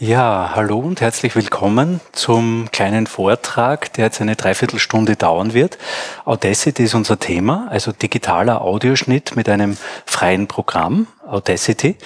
[0.00, 5.76] Ja, hallo und herzlich willkommen zum kleinen Vortrag, der jetzt eine Dreiviertelstunde dauern wird.
[6.24, 9.76] Audacity ist unser Thema, also digitaler Audioschnitt mit einem
[10.06, 11.96] freien Programm, Audacity.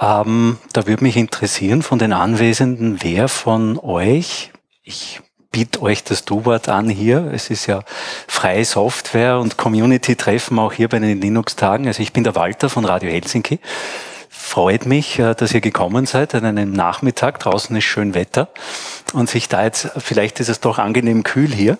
[0.00, 4.50] Ähm, da würde mich interessieren von den Anwesenden, wer von euch,
[4.82, 5.20] ich
[5.50, 7.30] biete euch das Du-Wort an hier.
[7.30, 7.82] Es ist ja
[8.26, 11.88] freie Software und Community-Treffen auch hier bei den Linux-Tagen.
[11.88, 13.60] Also ich bin der Walter von Radio Helsinki
[14.44, 17.40] freut mich, äh, dass ihr gekommen seid an einem Nachmittag.
[17.40, 18.48] Draußen ist schön Wetter
[19.12, 21.78] und sich da jetzt, vielleicht ist es doch angenehm kühl hier.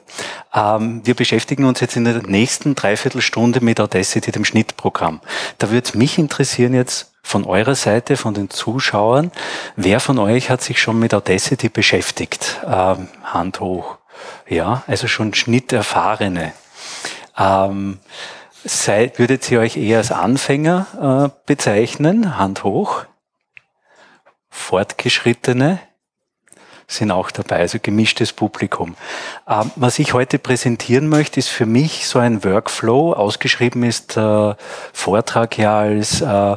[0.53, 5.21] Ähm, wir beschäftigen uns jetzt in der nächsten Dreiviertelstunde mit Audacity, dem Schnittprogramm.
[5.59, 9.31] Da würde mich interessieren jetzt von eurer Seite, von den Zuschauern,
[9.77, 12.61] wer von euch hat sich schon mit Audacity beschäftigt?
[12.67, 13.99] Ähm, Hand hoch.
[14.49, 16.53] Ja, also schon Schnitterfahrene.
[18.67, 22.39] Seid, würdet ihr euch eher als Anfänger äh, bezeichnen?
[22.39, 23.05] Hand hoch.
[24.49, 25.81] Fortgeschrittene
[26.87, 28.97] sind auch dabei, also gemischtes Publikum.
[29.47, 33.13] Ähm, was ich heute präsentieren möchte, ist für mich so ein Workflow.
[33.13, 34.55] Ausgeschrieben ist äh,
[34.95, 36.57] Vortrag ja als äh,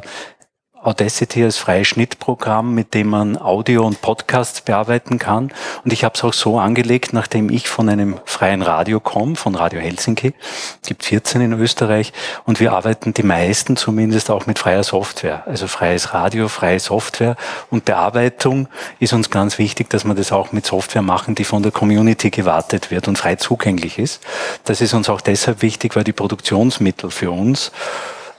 [0.82, 5.52] Audacity als freies Schnittprogramm, mit dem man Audio und Podcasts bearbeiten kann.
[5.84, 9.54] Und ich habe es auch so angelegt, nachdem ich von einem freien Radio komme, von
[9.54, 10.34] Radio Helsinki,
[10.80, 12.12] es gibt 14 in Österreich,
[12.44, 17.36] und wir arbeiten die meisten zumindest auch mit freier Software, also freies Radio, freie Software.
[17.70, 18.68] Und Bearbeitung
[19.00, 22.30] ist uns ganz wichtig, dass wir das auch mit Software machen, die von der Community
[22.30, 24.22] gewartet wird und frei zugänglich ist.
[24.64, 27.72] Das ist uns auch deshalb wichtig, weil die Produktionsmittel für uns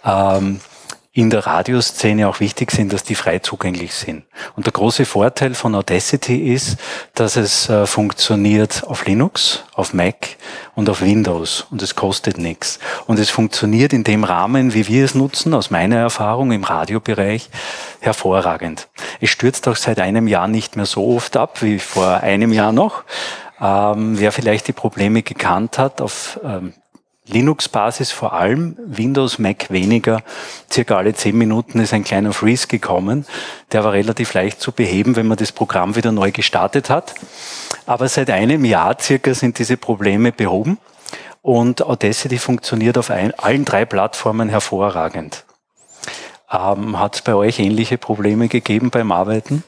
[0.05, 0.61] ähm,
[1.11, 4.25] in der Radioszene auch wichtig sind, dass die frei zugänglich sind.
[4.55, 6.77] Und der große Vorteil von Audacity ist,
[7.15, 10.37] dass es äh, funktioniert auf Linux, auf Mac
[10.75, 12.77] und auf Windows und es kostet nichts.
[13.07, 17.49] Und es funktioniert in dem Rahmen, wie wir es nutzen, aus meiner Erfahrung im Radiobereich,
[18.01, 18.87] hervorragend.
[19.19, 22.71] Es stürzt auch seit einem Jahr nicht mehr so oft ab wie vor einem Jahr
[22.71, 23.03] noch.
[23.59, 26.73] Ähm, wer vielleicht die Probleme gekannt hat, auf ähm,
[27.29, 30.21] Linux-Basis vor allem, Windows, Mac weniger.
[30.71, 33.25] Circa alle zehn Minuten ist ein kleiner Freeze gekommen.
[33.71, 37.13] Der war relativ leicht zu beheben, wenn man das Programm wieder neu gestartet hat.
[37.85, 40.79] Aber seit einem Jahr circa sind diese Probleme behoben
[41.41, 45.45] und Audacity funktioniert auf ein, allen drei Plattformen hervorragend.
[46.51, 49.63] Ähm, Hat es bei euch ähnliche Probleme gegeben beim Arbeiten?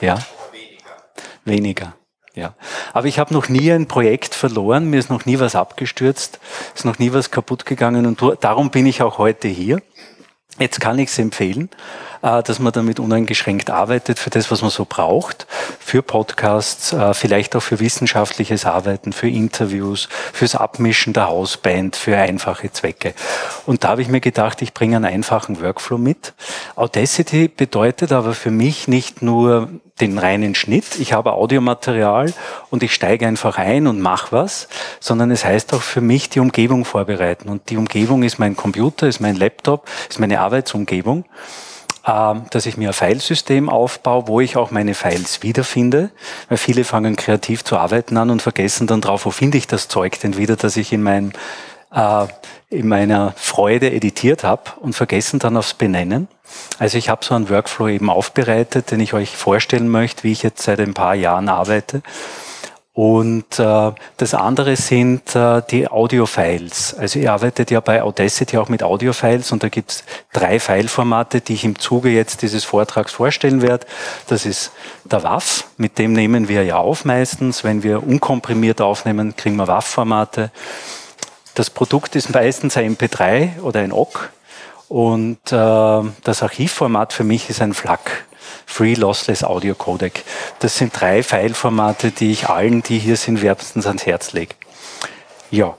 [0.00, 0.18] Ja?
[0.52, 0.96] Weniger.
[1.44, 1.99] Weniger.
[2.40, 2.54] Ja.
[2.94, 6.40] Aber ich habe noch nie ein Projekt verloren, mir ist noch nie was abgestürzt,
[6.74, 9.82] ist noch nie was kaputt gegangen und darum bin ich auch heute hier.
[10.58, 11.68] Jetzt kann ich es empfehlen.
[12.22, 15.46] Äh, dass man damit uneingeschränkt arbeitet für das, was man so braucht,
[15.78, 22.18] für Podcasts, äh, vielleicht auch für wissenschaftliches Arbeiten, für Interviews, fürs Abmischen der Hausband, für
[22.18, 23.14] einfache Zwecke.
[23.64, 26.34] Und da habe ich mir gedacht, ich bringe einen einfachen Workflow mit.
[26.76, 32.32] Audacity bedeutet aber für mich nicht nur den reinen Schnitt, ich habe Audiomaterial
[32.70, 34.68] und ich steige einfach ein und mache was,
[35.00, 37.48] sondern es heißt auch für mich die Umgebung vorbereiten.
[37.48, 41.24] Und die Umgebung ist mein Computer, ist mein Laptop, ist meine Arbeitsumgebung.
[42.06, 46.10] Ähm, dass ich mir ein Filesystem aufbaue, wo ich auch meine Files wiederfinde,
[46.48, 49.86] weil viele fangen kreativ zu arbeiten an und vergessen dann drauf, wo finde ich das
[49.86, 51.32] Zeug denn wieder, dass ich in meinem
[51.92, 52.26] äh,
[52.68, 56.28] in meiner Freude editiert habe und vergessen dann aufs Benennen.
[56.78, 60.42] Also ich habe so einen Workflow eben aufbereitet, den ich euch vorstellen möchte, wie ich
[60.42, 62.02] jetzt seit ein paar Jahren arbeite.
[62.92, 66.94] Und äh, das andere sind äh, die Audio-Files.
[66.98, 71.54] Also ihr arbeitet ja bei Audacity auch mit Audio-Files und da gibt's drei Fileformate, die
[71.54, 73.86] ich im Zuge jetzt dieses Vortrags vorstellen werde.
[74.26, 74.72] Das ist
[75.04, 77.62] der WAV, mit dem nehmen wir ja auf meistens.
[77.62, 80.50] Wenn wir unkomprimiert aufnehmen, kriegen wir WAV-Formate.
[81.60, 84.30] Das Produkt ist meistens ein MP3 oder ein OGG
[84.88, 88.24] und äh, das Archivformat für mich ist ein FLAC.
[88.64, 90.24] Free Lossless Audio Codec.
[90.60, 94.54] Das sind drei Fileformate, die ich allen, die hier sind, wärmstens ans Herz lege.
[95.50, 95.76] Ja,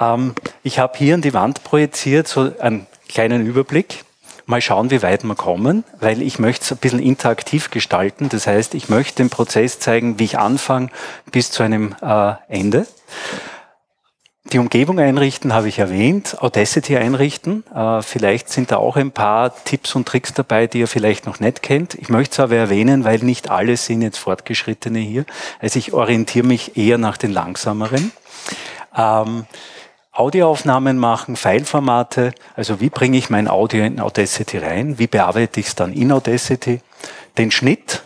[0.00, 4.06] ähm, ich habe hier an die Wand projiziert so einen kleinen Überblick.
[4.46, 8.30] Mal schauen, wie weit wir kommen, weil ich möchte es ein bisschen interaktiv gestalten.
[8.30, 10.88] Das heißt, ich möchte den Prozess zeigen, wie ich anfange
[11.30, 12.86] bis zu einem äh, Ende.
[14.52, 17.64] Die Umgebung einrichten habe ich erwähnt, Audacity einrichten.
[17.74, 21.38] Äh, vielleicht sind da auch ein paar Tipps und Tricks dabei, die ihr vielleicht noch
[21.38, 21.94] nicht kennt.
[21.96, 25.26] Ich möchte es aber erwähnen, weil nicht alle sind jetzt Fortgeschrittene hier.
[25.60, 28.10] Also ich orientiere mich eher nach den langsameren.
[28.96, 29.44] Ähm,
[30.12, 35.66] Audioaufnahmen machen, Fileformate, also wie bringe ich mein Audio in Audacity rein, wie bearbeite ich
[35.66, 36.80] es dann in Audacity,
[37.36, 38.02] den Schnitt,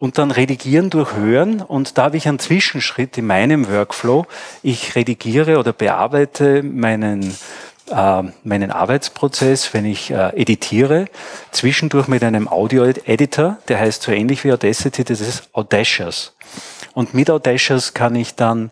[0.00, 1.60] und dann redigieren durch Hören.
[1.60, 4.26] Und da habe ich einen Zwischenschritt in meinem Workflow.
[4.64, 7.36] Ich redigiere oder bearbeite meinen
[7.90, 11.06] äh, meinen Arbeitsprozess, wenn ich äh, editiere,
[11.50, 16.34] zwischendurch mit einem Audio-Editor, der heißt so ähnlich wie Audacity, das ist Audacious.
[16.94, 18.70] Und mit Audacious kann ich dann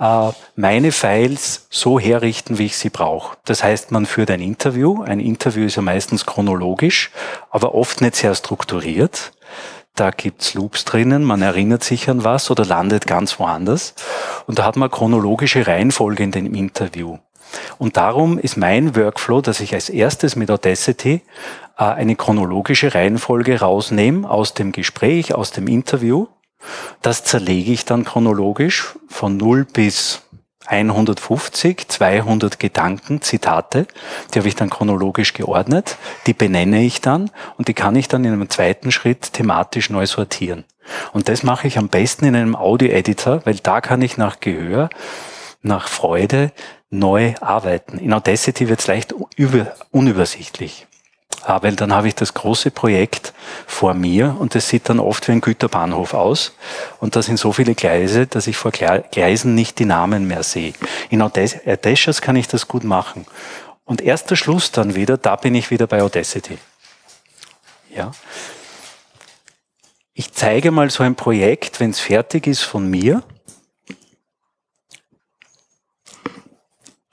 [0.00, 3.36] äh, meine Files so herrichten, wie ich sie brauche.
[3.44, 5.02] Das heißt, man führt ein Interview.
[5.02, 7.10] Ein Interview ist ja meistens chronologisch,
[7.50, 9.32] aber oft nicht sehr strukturiert.
[9.96, 13.94] Da gibt's Loops drinnen, man erinnert sich an was oder landet ganz woanders.
[14.46, 17.18] Und da hat man chronologische Reihenfolge in dem Interview.
[17.78, 21.22] Und darum ist mein Workflow, dass ich als erstes mit Audacity
[21.78, 26.26] äh, eine chronologische Reihenfolge rausnehme aus dem Gespräch, aus dem Interview
[27.02, 30.22] das zerlege ich dann chronologisch von 0 bis
[30.66, 33.86] 150, 200 Gedanken, Zitate,
[34.32, 35.96] die habe ich dann chronologisch geordnet,
[36.26, 40.06] die benenne ich dann und die kann ich dann in einem zweiten Schritt thematisch neu
[40.06, 40.64] sortieren.
[41.12, 44.88] Und das mache ich am besten in einem Audio-Editor, weil da kann ich nach Gehör,
[45.62, 46.52] nach Freude
[46.90, 47.98] neu arbeiten.
[47.98, 49.14] In Audacity wird es leicht
[49.90, 50.86] unübersichtlich.
[51.42, 53.32] Ah, weil dann habe ich das große Projekt
[53.66, 56.52] vor mir und das sieht dann oft wie ein Güterbahnhof aus.
[56.98, 60.72] Und da sind so viele Gleise, dass ich vor Gleisen nicht die Namen mehr sehe.
[61.08, 63.26] In Audacious kann ich das gut machen.
[63.84, 66.58] Und erster Schluss dann wieder, da bin ich wieder bei Audacity.
[67.94, 68.10] Ja.
[70.12, 73.22] Ich zeige mal so ein Projekt, wenn es fertig ist von mir.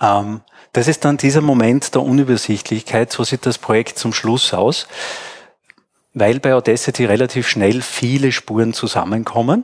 [0.01, 0.41] Ähm,
[0.73, 3.11] das ist dann dieser Moment der Unübersichtlichkeit.
[3.11, 4.87] So sieht das Projekt zum Schluss aus,
[6.13, 9.63] weil bei Audacity relativ schnell viele Spuren zusammenkommen.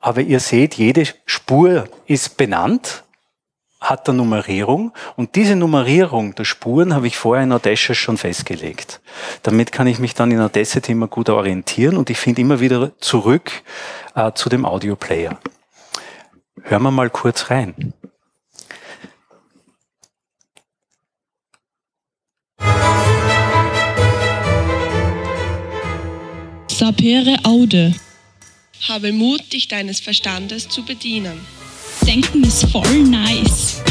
[0.00, 3.02] Aber ihr seht, jede Spur ist benannt,
[3.80, 9.00] hat eine Nummerierung und diese Nummerierung der Spuren habe ich vorher in Audacity schon festgelegt.
[9.42, 12.98] Damit kann ich mich dann in Audacity immer gut orientieren und ich finde immer wieder
[13.00, 13.50] zurück
[14.14, 15.38] äh, zu dem Audioplayer.
[16.62, 17.92] Hören wir mal kurz rein.
[26.78, 27.94] Sapere aude.
[28.86, 31.40] Habe Mut, dich deines Verstandes zu bedienen.
[32.06, 33.82] Denken ist voll nice.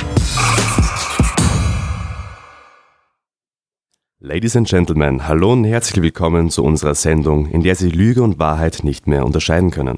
[4.20, 8.38] Ladies and Gentlemen, hallo und herzlich willkommen zu unserer Sendung, in der Sie Lüge und
[8.38, 9.98] Wahrheit nicht mehr unterscheiden können.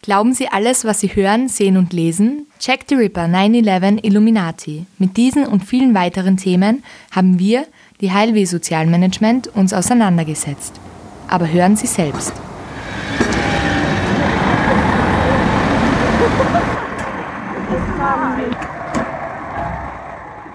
[0.00, 2.46] Glauben Sie alles, was Sie hören, sehen und lesen?
[2.60, 4.86] Check the Ripper 9-11 Illuminati.
[4.98, 7.66] Mit diesen und vielen weiteren Themen haben wir,
[8.00, 10.80] die Heilweh Sozialmanagement, uns auseinandergesetzt
[11.30, 12.32] aber hören Sie selbst.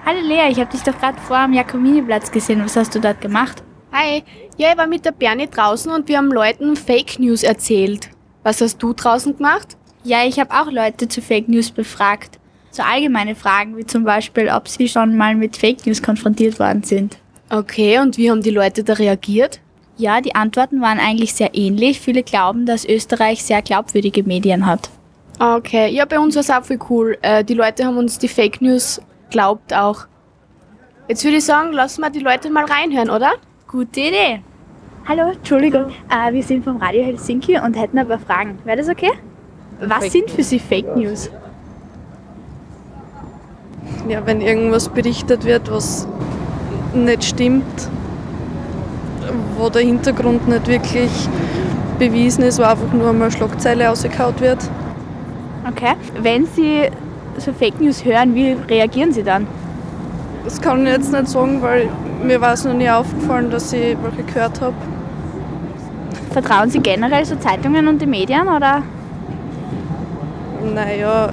[0.04, 2.62] Hallo Lea, ich habe dich doch gerade vor am Jakominiplatz gesehen.
[2.64, 3.62] Was hast du dort gemacht?
[3.92, 4.22] Hi,
[4.56, 8.10] ja, ich war mit der Bernie draußen und wir haben Leuten Fake News erzählt.
[8.42, 9.76] Was hast du draußen gemacht?
[10.04, 12.38] Ja, ich habe auch Leute zu Fake News befragt.
[12.70, 16.82] So allgemeine Fragen wie zum Beispiel, ob sie schon mal mit Fake News konfrontiert worden
[16.82, 17.16] sind.
[17.48, 19.60] Okay, und wie haben die Leute da reagiert?
[19.98, 22.00] Ja, die Antworten waren eigentlich sehr ähnlich.
[22.00, 24.90] Viele glauben, dass Österreich sehr glaubwürdige Medien hat.
[25.38, 27.18] Ah, okay, ja, bei uns war es auch voll cool.
[27.22, 29.00] Äh, die Leute haben uns die Fake News
[29.30, 30.06] glaubt auch.
[31.08, 33.32] Jetzt würde ich sagen, lassen wir die Leute mal reinhören, oder?
[33.68, 34.42] Gute Idee.
[35.08, 38.58] Hallo, Entschuldigung, äh, wir sind vom Radio Helsinki und hätten ein paar Fragen.
[38.64, 39.12] Wäre das okay?
[39.80, 41.30] Was sind für Sie Fake News?
[44.08, 46.08] Ja, wenn irgendwas berichtet wird, was
[46.94, 47.64] nicht stimmt
[49.56, 51.10] wo der Hintergrund nicht wirklich
[51.98, 54.58] bewiesen ist, wo einfach nur einmal Schlagzeile ausgekaut wird.
[55.68, 55.94] Okay.
[56.22, 56.82] Wenn Sie
[57.38, 59.46] so Fake News hören, wie reagieren Sie dann?
[60.44, 61.88] Das kann ich jetzt nicht sagen, weil
[62.22, 64.74] mir war es noch nie aufgefallen, dass ich welche gehört habe.
[66.30, 68.82] Vertrauen Sie generell so Zeitungen und die Medien oder?
[70.74, 71.30] Naja,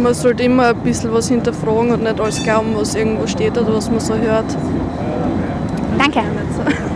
[0.00, 3.74] man sollte immer ein bisschen was hinterfragen und nicht alles glauben, was irgendwo steht oder
[3.74, 4.56] was man so hört.
[5.98, 6.20] Danke.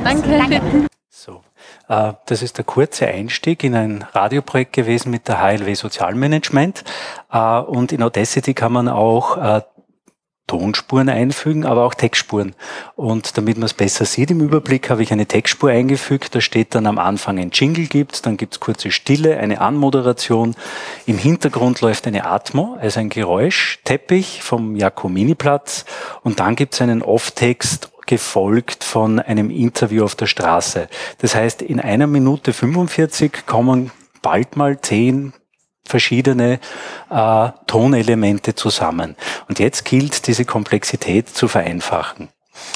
[0.04, 0.38] Danke.
[0.38, 0.60] Danke.
[1.08, 1.40] So,
[1.88, 6.84] äh, das ist der kurze Einstieg in ein Radioprojekt gewesen mit der HLW Sozialmanagement.
[7.32, 9.62] Äh, und in Audacity kann man auch äh,
[10.46, 12.54] Tonspuren einfügen, aber auch Textspuren.
[12.96, 16.34] Und damit man es besser sieht im Überblick, habe ich eine Textspur eingefügt.
[16.34, 20.54] Da steht dann am Anfang ein Jingle gibt, dann gibt's kurze Stille, eine Anmoderation.
[21.06, 25.86] Im Hintergrund läuft eine Atmo, also ein Geräusch, Teppich vom Jakominiplatz
[26.22, 30.88] und dann gibt's einen Off-Text gefolgt von einem Interview auf der Straße.
[31.18, 33.90] Das heißt, in einer Minute 45 kommen
[34.22, 35.32] bald mal zehn
[35.86, 36.60] verschiedene
[37.10, 39.16] äh, Tonelemente zusammen.
[39.48, 42.28] Und jetzt gilt, diese Komplexität zu vereinfachen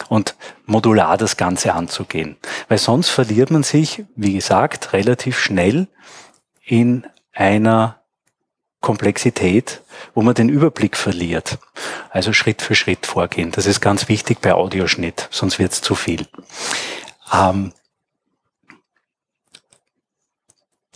[0.09, 2.37] und modular das Ganze anzugehen.
[2.69, 5.89] Weil sonst verliert man sich, wie gesagt, relativ schnell
[6.65, 7.98] in einer
[8.81, 9.83] Komplexität,
[10.15, 11.59] wo man den Überblick verliert.
[12.11, 13.51] Also Schritt für Schritt vorgehen.
[13.51, 16.27] Das ist ganz wichtig bei Audioschnitt, sonst wird es zu viel.
[17.33, 17.73] Ähm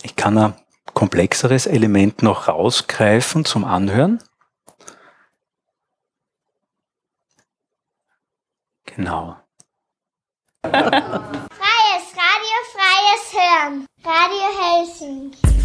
[0.01, 0.53] ich kann ein
[0.93, 4.19] komplexeres Element noch rausgreifen zum Anhören.
[8.85, 9.37] Genau.
[10.61, 13.85] Freies Radio, freies Hören.
[14.03, 15.62] Radio Helsinki.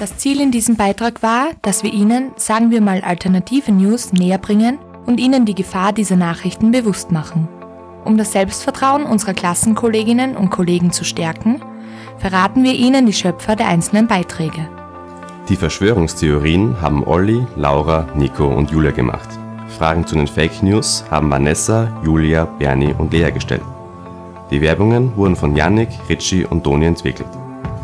[0.00, 4.38] Das Ziel in diesem Beitrag war, dass wir Ihnen, sagen wir mal, alternative News näher
[4.38, 7.48] bringen und Ihnen die Gefahr dieser Nachrichten bewusst machen.
[8.04, 11.60] Um das Selbstvertrauen unserer Klassenkolleginnen und Kollegen zu stärken,
[12.18, 14.68] verraten wir Ihnen die Schöpfer der einzelnen Beiträge.
[15.48, 19.39] Die Verschwörungstheorien haben Olli, Laura, Nico und Julia gemacht.
[19.80, 23.62] Fragen zu den Fake News haben Vanessa, Julia, Bernie und Lea gestellt.
[24.50, 27.30] Die Werbungen wurden von Yannick, Ritchie und Toni entwickelt.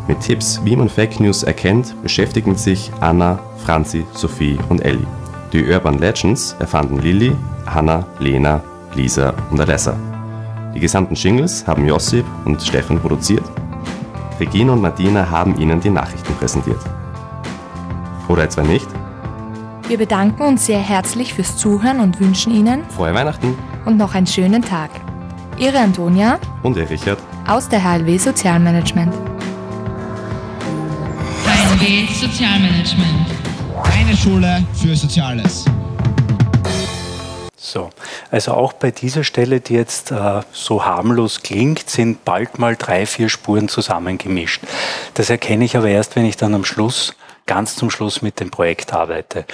[0.07, 5.07] Mit Tipps, wie man Fake News erkennt, beschäftigen sich Anna, Franzi, Sophie und Ellie.
[5.51, 7.35] Die Urban Legends erfanden Lilly,
[7.65, 8.61] Hanna, Lena,
[8.93, 9.97] Lisa und Alessa.
[10.75, 13.45] Die gesamten Jingles haben Josip und Stefan produziert.
[14.39, 16.79] Regina und Martina haben ihnen die Nachrichten präsentiert.
[18.27, 18.87] Oder etwa nicht?
[19.87, 24.27] Wir bedanken uns sehr herzlich fürs Zuhören und wünschen Ihnen Frohe Weihnachten und noch einen
[24.27, 24.89] schönen Tag.
[25.57, 29.13] Ihre Antonia und der Richard aus der HLW Sozialmanagement.
[31.45, 33.27] HLW Sozialmanagement.
[33.81, 35.63] Eine Schule für Soziales.
[37.55, 37.89] So,
[38.29, 43.05] also auch bei dieser Stelle, die jetzt äh, so harmlos klingt, sind bald mal drei,
[43.05, 44.63] vier Spuren zusammengemischt.
[45.13, 47.13] Das erkenne ich aber erst, wenn ich dann am Schluss
[47.47, 49.45] ganz zum Schluss mit dem Projekt arbeite.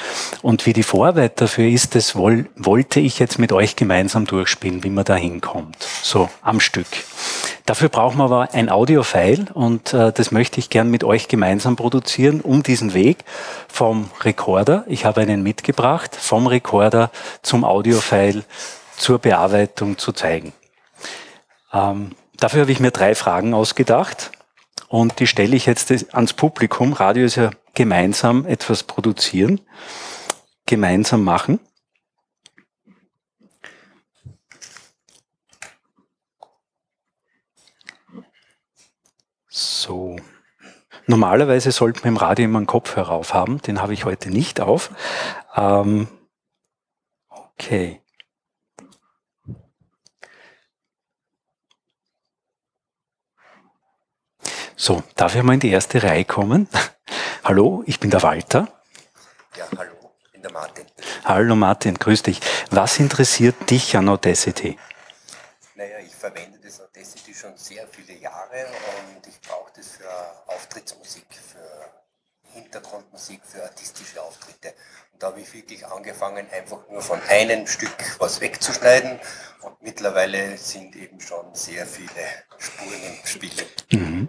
[0.42, 4.84] Und wie die Vorarbeit dafür ist, das woll, wollte ich jetzt mit euch gemeinsam durchspielen,
[4.84, 5.78] wie man da hinkommt.
[6.02, 6.88] So, am Stück.
[7.66, 11.78] Dafür brauchen wir aber ein Audio-File und äh, das möchte ich gern mit euch gemeinsam
[11.78, 13.24] produzieren, um diesen Weg
[13.70, 17.10] vom Rekorder, ich habe einen mitgebracht, vom Rekorder
[17.42, 18.44] zum Audio-File
[18.98, 20.52] zur Bearbeitung zu zeigen.
[21.72, 24.32] Ähm, dafür habe ich mir drei Fragen ausgedacht
[24.94, 26.94] und die stelle ich jetzt ans Publikum.
[26.94, 29.60] Radio ist ja gemeinsam etwas produzieren,
[30.68, 31.60] gemeinsam machen.
[39.50, 40.16] So.
[41.08, 43.64] Normalerweise sollte man im Radio immer einen Kopfhörer auf haben.
[43.64, 44.92] Den habe ich heute nicht auf.
[45.56, 46.08] Ähm,
[47.30, 48.03] okay.
[54.76, 56.68] So, darf ich mal in die erste Reihe kommen?
[57.44, 58.68] hallo, ich bin der Walter.
[59.56, 60.86] Ja, hallo, ich bin der Martin.
[61.26, 62.40] Hallo Martin, grüß dich.
[62.72, 64.78] Was interessiert dich an Audacity?
[65.76, 68.66] Naja, ich verwende das Audacity schon sehr viele Jahre
[69.16, 70.10] und ich brauche das für
[70.48, 74.74] Auftrittsmusik, für Hintergrundmusik, für artistische Auftritte.
[75.24, 79.22] Und da habe ich wirklich angefangen, einfach nur von einem Stück was wegzuschneiden
[79.62, 82.26] und mittlerweile sind eben schon sehr viele
[82.58, 83.52] Spuren im Spiel.
[83.94, 84.28] Mhm.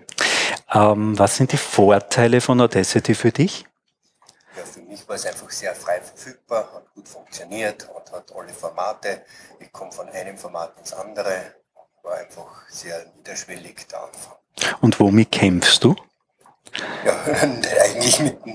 [0.73, 3.67] Ähm, was sind die Vorteile von Audacity für dich?
[4.57, 8.53] Ja, für mich war es einfach sehr frei verfügbar, hat gut funktioniert und hat alle
[8.53, 9.25] Formate.
[9.59, 11.57] Ich komme von einem Format ins andere,
[12.05, 14.37] war einfach sehr niederschwellig der Anfang.
[14.81, 15.97] Und womit kämpfst du?
[17.05, 17.21] Ja,
[17.85, 18.47] eigentlich mit,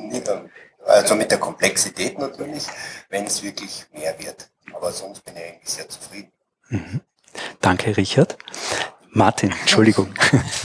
[0.90, 2.68] also mit der Komplexität natürlich,
[3.10, 4.50] wenn es wirklich mehr wird.
[4.74, 6.32] Aber sonst bin ich eigentlich sehr zufrieden.
[6.70, 7.02] Mhm.
[7.62, 8.38] Danke, Richard.
[9.12, 10.14] Martin, Entschuldigung.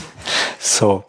[0.59, 1.03] so,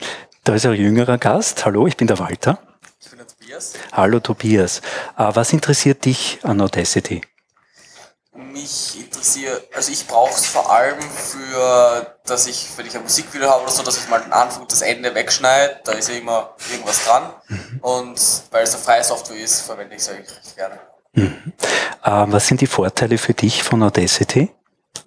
[0.44, 1.64] da ist ein jüngerer Gast.
[1.64, 2.58] Hallo, ich bin der Walter.
[3.00, 3.74] Ich bin der Tobias.
[3.92, 4.78] Hallo, Tobias.
[5.18, 7.22] Äh, was interessiert dich an Audacity?
[8.36, 13.48] Mich interessiert, also ich brauche es vor allem für, dass ich, wenn ich ein Musikvideo
[13.50, 16.16] habe oder so, dass ich mal den Anfang und das Ende wegschneide, da ist ja
[16.16, 17.30] immer irgendwas dran.
[17.48, 17.78] Mhm.
[17.80, 20.78] Und weil es eine freie Software ist, verwende ich es eigentlich recht gerne.
[21.12, 21.52] Mhm.
[22.02, 24.50] Äh, was sind die Vorteile für dich von Audacity?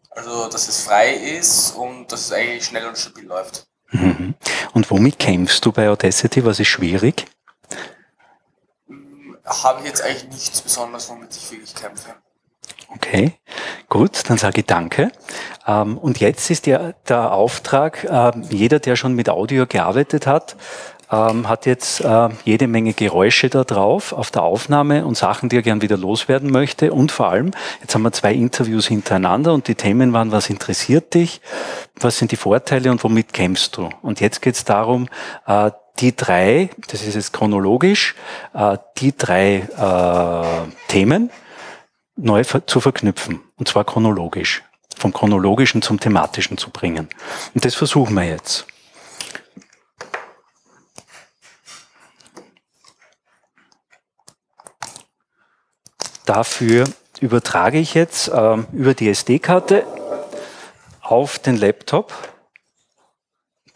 [0.09, 3.67] Also, dass es frei ist und dass es eigentlich schnell und stabil läuft.
[3.91, 4.36] Mhm.
[4.74, 6.43] Und womit kämpfst du bei Audacity?
[6.45, 7.25] Was ist schwierig?
[9.45, 12.15] Habe ich jetzt eigentlich nichts Besonderes, womit ich wirklich kämpfe.
[12.96, 13.34] Okay,
[13.88, 15.12] gut, dann sage ich danke.
[15.67, 20.55] Ähm, und jetzt ist der, der Auftrag, äh, jeder, der schon mit Audio gearbeitet hat,
[21.12, 25.58] ähm, hat jetzt äh, jede Menge Geräusche da drauf auf der Aufnahme und Sachen, die
[25.58, 26.93] er gern wieder loswerden möchte.
[26.93, 31.13] Und vor allem, jetzt haben wir zwei Interviews hintereinander und die Themen waren, was interessiert
[31.13, 31.41] dich,
[32.00, 33.89] was sind die Vorteile und womit kämpfst du?
[34.01, 35.08] Und jetzt geht es darum,
[35.48, 38.15] äh, die drei, das ist jetzt chronologisch,
[38.53, 41.29] äh, die drei äh, Themen,
[42.21, 44.63] neu zu verknüpfen, und zwar chronologisch,
[44.97, 47.09] vom chronologischen zum thematischen zu bringen.
[47.53, 48.65] Und das versuchen wir jetzt.
[56.25, 56.83] Dafür
[57.21, 59.83] übertrage ich jetzt äh, über die SD-Karte
[61.01, 62.13] auf den Laptop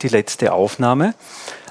[0.01, 1.15] die letzte Aufnahme.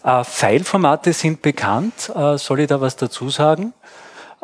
[0.03, 2.11] Äh, Fileformate sind bekannt.
[2.15, 3.75] Äh, soll ich da was dazu sagen?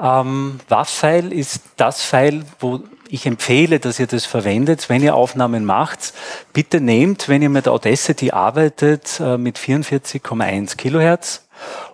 [0.01, 5.65] Ähm, WAV-File ist das File, wo ich empfehle, dass ihr das verwendet, wenn ihr Aufnahmen
[5.65, 6.13] macht.
[6.53, 11.45] Bitte nehmt, wenn ihr mit Audacity arbeitet, äh, mit 44,1 Kilohertz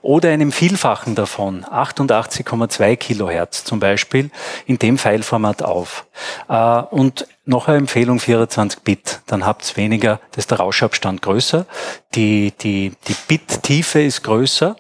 [0.03, 4.31] oder einem Vielfachen davon, 88,2 Kilohertz zum Beispiel,
[4.67, 6.07] in dem Fileformat auf.
[6.49, 11.23] Äh, und noch eine Empfehlung 24 Bit, dann habt ihr weniger, da ist der Rauschabstand
[11.23, 11.67] größer,
[12.15, 14.77] die, die, die Bit-Tiefe ist größer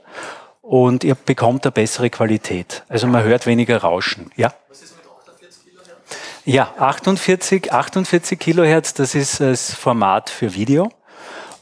[0.64, 2.84] und ihr bekommt eine bessere Qualität.
[2.88, 4.30] Also man hört weniger Rauschen.
[4.34, 4.54] Ja?
[6.46, 10.90] Ja, 48, 48 Kilohertz, das ist das Format für Video.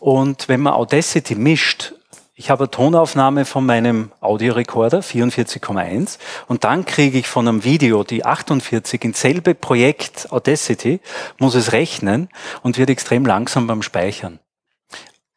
[0.00, 1.94] Und wenn man Audacity mischt,
[2.35, 6.18] ich habe eine Tonaufnahme von meinem Audiorekorder, 44,1,
[6.49, 11.00] und dann kriege ich von einem Video die 48 ins selbe Projekt Audacity,
[11.38, 12.28] muss es rechnen
[12.62, 14.40] und wird extrem langsam beim Speichern.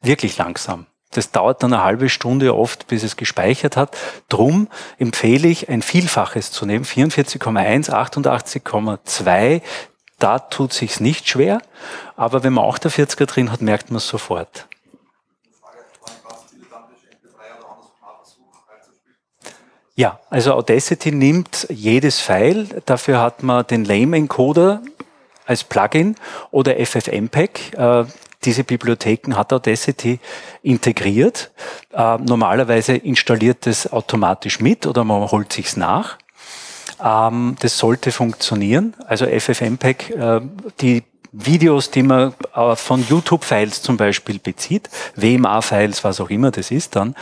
[0.01, 0.87] Wirklich langsam.
[1.15, 3.95] Das dauert dann eine halbe Stunde oft, bis es gespeichert hat.
[4.29, 4.67] Drum
[4.97, 9.61] empfehle ich, ein Vielfaches zu nehmen, 44,1, 88,2.
[10.19, 11.61] Da tut sich's nicht schwer,
[12.15, 14.67] aber wenn man auch der 40er drin hat, merkt man es sofort.
[19.97, 22.67] Ja, also Audacity nimmt jedes File.
[22.85, 24.81] Dafür hat man den Lame-Encoder
[25.45, 26.17] als Plugin
[26.51, 27.71] oder FFmpeg.
[28.45, 30.19] Diese Bibliotheken hat Audacity
[30.61, 31.51] integriert.
[31.91, 36.17] Äh, normalerweise installiert es automatisch mit oder man holt sich's nach.
[37.03, 38.95] Ähm, das sollte funktionieren.
[39.07, 40.41] Also FFmpeg, äh,
[40.79, 46.71] die Videos, die man äh, von YouTube-Files zum Beispiel bezieht, WMA-Files, was auch immer das
[46.71, 47.15] ist dann,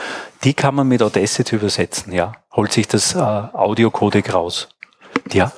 [0.43, 2.33] die kann man mit Audacity übersetzen, ja.
[2.51, 4.69] Holt sich das äh, Audio-Codec raus.
[5.31, 5.51] Ja.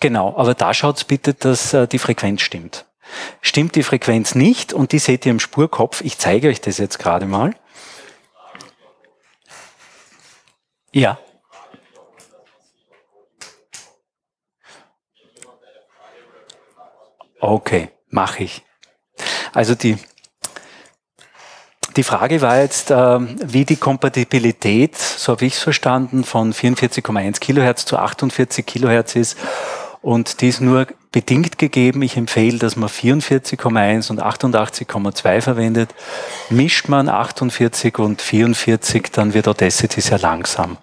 [0.00, 2.86] Genau, aber da schaut's bitte, dass äh, die Frequenz stimmt.
[3.40, 6.98] Stimmt die Frequenz nicht und die seht ihr im Spurkopf, ich zeige euch das jetzt
[6.98, 7.54] gerade mal.
[10.92, 11.18] Ja.
[17.40, 18.62] Okay, mache ich.
[19.52, 19.96] Also die,
[21.96, 27.40] die Frage war jetzt, äh, wie die Kompatibilität, so habe ich es verstanden, von 44,1
[27.40, 29.38] Kilohertz zu 48 Kilohertz ist.
[30.06, 32.00] Und die ist nur bedingt gegeben.
[32.02, 35.92] Ich empfehle, dass man 44,1 und 88,2 verwendet.
[36.48, 40.76] Mischt man 48 und 44, dann wird Audacity sehr langsam.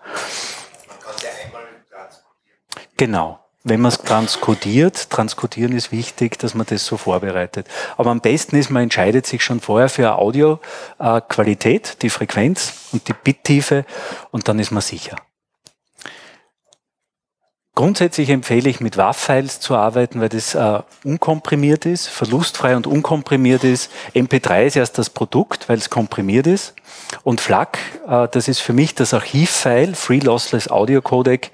[2.97, 7.65] Genau wenn man es transkodiert, transkodieren ist wichtig, dass man das so vorbereitet.
[7.95, 13.07] Aber am besten ist, man entscheidet sich schon vorher für Audioqualität, äh, die Frequenz und
[13.07, 13.85] die Bittiefe
[14.31, 15.15] und dann ist man sicher.
[17.75, 23.63] Grundsätzlich empfehle ich mit WAV-Files zu arbeiten, weil das äh, unkomprimiert ist, verlustfrei und unkomprimiert
[23.63, 23.91] ist.
[24.13, 26.75] MP3 ist erst das Produkt, weil es komprimiert ist.
[27.23, 31.51] Und FLAC, äh, das ist für mich das Archivfile, Free Lossless Audio Codec,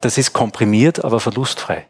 [0.00, 1.88] das ist komprimiert, aber verlustfrei.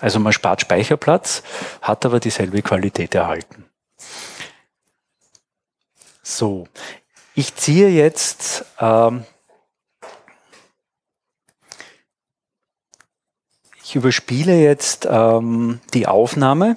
[0.00, 1.44] Also man spart Speicherplatz,
[1.80, 3.64] hat aber dieselbe Qualität erhalten.
[6.22, 6.66] So,
[7.34, 9.24] ich ziehe jetzt ähm,
[13.88, 16.76] ich überspiele jetzt ähm, die Aufnahme.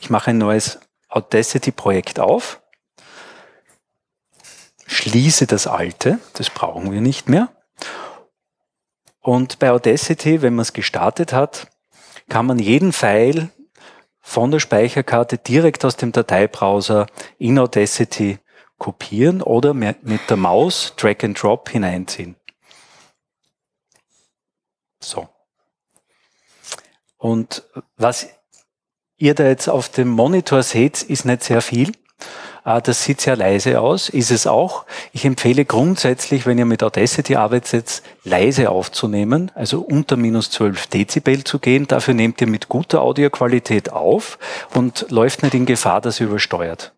[0.00, 0.80] Ich mache ein neues
[1.10, 2.62] Audacity-Projekt auf,
[4.86, 7.50] schließe das alte, das brauchen wir nicht mehr
[9.20, 11.68] und bei Audacity, wenn man es gestartet hat,
[12.30, 13.50] kann man jeden File
[14.20, 17.06] von der Speicherkarte direkt aus dem Dateibrowser
[17.38, 18.38] in Audacity
[18.78, 22.36] kopieren oder mit der Maus Drag and Drop hineinziehen.
[25.00, 25.28] So.
[27.18, 27.64] Und
[27.96, 28.28] was
[29.18, 31.92] ihr da jetzt auf dem Monitor seht, ist nicht sehr viel.
[32.64, 34.84] Ah, das sieht sehr leise aus, ist es auch.
[35.12, 41.44] Ich empfehle grundsätzlich, wenn ihr mit Audacity arbeitet, leise aufzunehmen, also unter minus 12 Dezibel
[41.44, 41.86] zu gehen.
[41.86, 44.38] Dafür nehmt ihr mit guter Audioqualität auf
[44.74, 46.92] und läuft nicht in Gefahr, dass ihr übersteuert.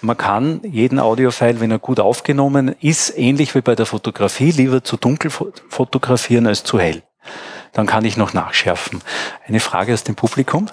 [0.00, 4.82] Man kann jeden Audiofile, wenn er gut aufgenommen ist, ähnlich wie bei der Fotografie, lieber
[4.82, 7.02] zu dunkel fotografieren als zu hell.
[7.72, 9.02] Dann kann ich noch nachschärfen.
[9.46, 10.68] Eine Frage aus dem Publikum?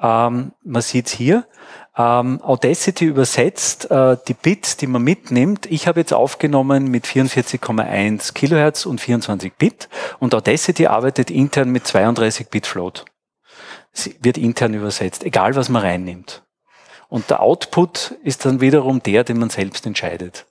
[0.00, 1.46] Ähm, man sieht hier,
[1.98, 5.66] Ähm, Audacity übersetzt äh, die Bits, die man mitnimmt.
[5.66, 9.88] Ich habe jetzt aufgenommen mit 44,1 Kilohertz und 24 Bit
[10.20, 13.04] und Audacity arbeitet intern mit 32 Bit Float.
[13.92, 16.44] Sie wird intern übersetzt, egal was man reinnimmt.
[17.08, 20.46] Und der Output ist dann wiederum der, den man selbst entscheidet.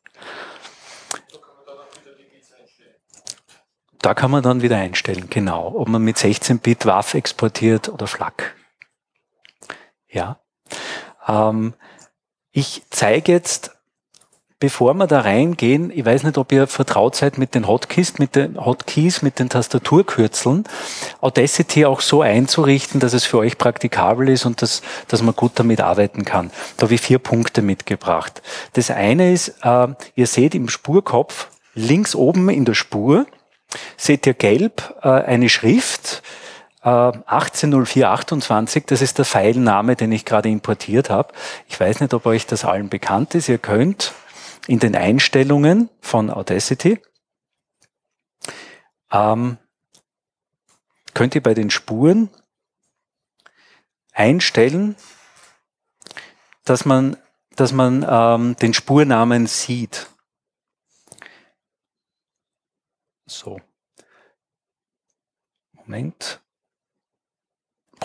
[3.99, 8.55] Da kann man dann wieder einstellen, genau, ob man mit 16-Bit WAV exportiert oder FLAC.
[10.07, 10.39] Ja.
[11.27, 11.73] Ähm,
[12.51, 13.76] ich zeige jetzt,
[14.59, 18.35] bevor wir da reingehen, ich weiß nicht, ob ihr vertraut seid mit den Hotkeys, mit
[18.35, 20.63] den Hotkeys, mit den Tastaturkürzeln,
[21.21, 25.51] Audacity auch so einzurichten, dass es für euch praktikabel ist und dass, dass man gut
[25.55, 26.51] damit arbeiten kann.
[26.77, 28.41] Da habe ich vier Punkte mitgebracht.
[28.73, 33.27] Das eine ist, äh, ihr seht im Spurkopf links oben in der Spur,
[33.95, 36.23] seht ihr gelb äh, eine Schrift,
[36.81, 41.33] 180428, äh, das ist der Pfeilname, den ich gerade importiert habe.
[41.67, 43.49] Ich weiß nicht, ob euch das allen bekannt ist.
[43.49, 44.13] Ihr könnt
[44.67, 47.01] in den Einstellungen von Audacity
[49.11, 49.57] ähm,
[51.13, 52.29] könnt ihr bei den Spuren
[54.11, 54.95] einstellen,
[56.65, 57.17] dass man,
[57.55, 60.09] dass man ähm, den Spurnamen sieht.
[63.25, 63.59] So.
[65.73, 66.41] Moment.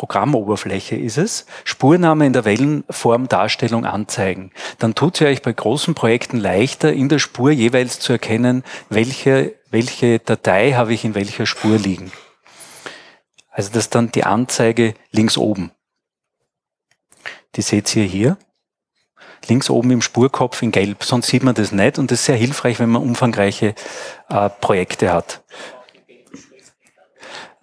[0.02, 4.50] Programmoberfläche ist es, Spurname in der Wellenformdarstellung anzeigen.
[4.80, 9.54] Dann tut sie euch bei großen Projekten leichter, in der Spur jeweils zu erkennen, welche,
[9.70, 12.10] welche Datei habe ich in welcher Spur liegen.
[13.48, 15.70] Also das ist dann die Anzeige links oben.
[17.54, 18.38] Die seht ihr hier.
[19.46, 22.34] Links oben im Spurkopf in Gelb, sonst sieht man das nicht und das ist sehr
[22.34, 23.76] hilfreich, wenn man umfangreiche
[24.28, 25.44] äh, Projekte hat.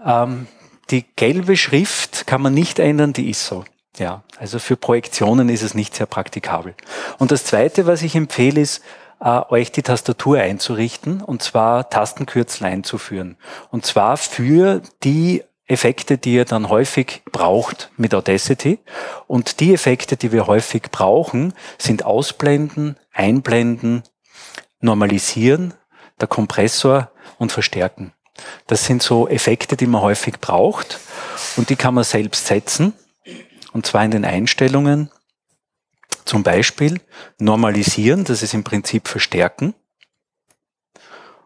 [0.02, 0.47] Ähm,
[0.91, 3.65] die gelbe Schrift kann man nicht ändern, die ist so.
[3.97, 6.73] Ja, also für Projektionen ist es nicht sehr praktikabel.
[7.17, 8.82] Und das Zweite, was ich empfehle, ist,
[9.19, 13.38] äh, euch die Tastatur einzurichten und zwar Tastenkürzel einzuführen.
[13.71, 18.80] Und zwar für die Effekte, die ihr dann häufig braucht mit Audacity.
[19.28, 24.04] Und die Effekte, die wir häufig brauchen, sind Ausblenden, Einblenden,
[24.82, 25.73] Normalisieren,
[26.19, 28.13] der Kompressor und Verstärken.
[28.67, 30.99] Das sind so Effekte, die man häufig braucht
[31.58, 32.93] und die kann man selbst setzen
[33.73, 35.12] und zwar in den Einstellungen.
[36.25, 37.02] Zum Beispiel
[37.39, 39.73] normalisieren, das ist im Prinzip verstärken.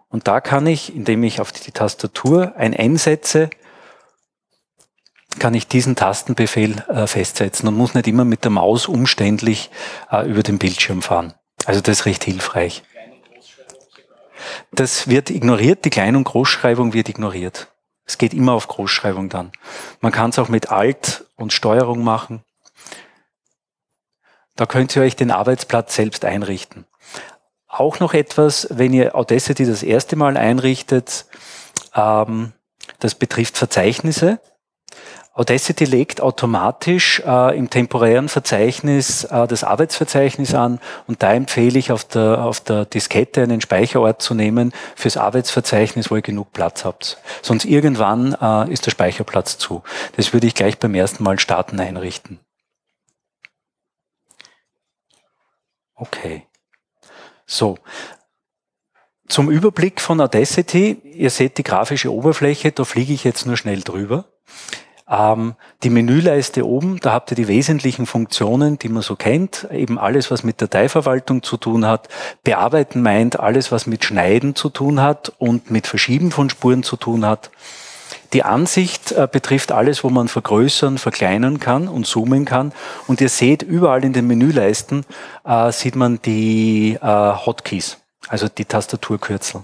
[0.09, 3.49] Und da kann ich, indem ich auf die Tastatur ein N setze,
[5.39, 9.71] kann ich diesen Tastenbefehl äh, festsetzen und muss nicht immer mit der Maus umständlich
[10.11, 11.33] äh, über den Bildschirm fahren.
[11.65, 12.83] Also das ist recht hilfreich.
[14.71, 17.67] Das wird ignoriert, die Klein- und Großschreibung wird ignoriert.
[18.05, 19.51] Es geht immer auf Großschreibung dann.
[20.01, 22.43] Man kann es auch mit Alt und Steuerung machen.
[24.55, 26.85] Da könnt ihr euch den Arbeitsplatz selbst einrichten.
[27.67, 31.25] Auch noch etwas, wenn ihr Audacity das erste Mal einrichtet,
[31.95, 32.53] ähm,
[32.99, 34.39] das betrifft Verzeichnisse.
[35.35, 41.91] Audacity legt automatisch äh, im temporären Verzeichnis äh, das Arbeitsverzeichnis an und da empfehle ich
[41.91, 46.85] auf der, auf der Diskette einen Speicherort zu nehmen fürs Arbeitsverzeichnis, wo ihr genug Platz
[46.85, 47.17] habt.
[47.41, 49.81] Sonst irgendwann äh, ist der Speicherplatz zu.
[50.17, 52.39] Das würde ich gleich beim ersten Mal starten einrichten.
[55.95, 56.45] Okay.
[57.47, 57.79] So.
[59.27, 61.01] Zum Überblick von Audacity.
[61.03, 64.25] Ihr seht die grafische Oberfläche, da fliege ich jetzt nur schnell drüber.
[65.13, 69.67] Ähm, die Menüleiste oben, da habt ihr die wesentlichen Funktionen, die man so kennt.
[69.71, 72.09] Eben alles, was mit Dateiverwaltung zu tun hat.
[72.43, 76.95] Bearbeiten meint alles, was mit Schneiden zu tun hat und mit Verschieben von Spuren zu
[76.95, 77.51] tun hat.
[78.31, 82.71] Die Ansicht äh, betrifft alles, wo man vergrößern, verkleinern kann und zoomen kann.
[83.05, 85.05] Und ihr seht überall in den Menüleisten,
[85.45, 87.97] äh, sieht man die äh, Hotkeys,
[88.29, 89.61] also die Tastaturkürzel.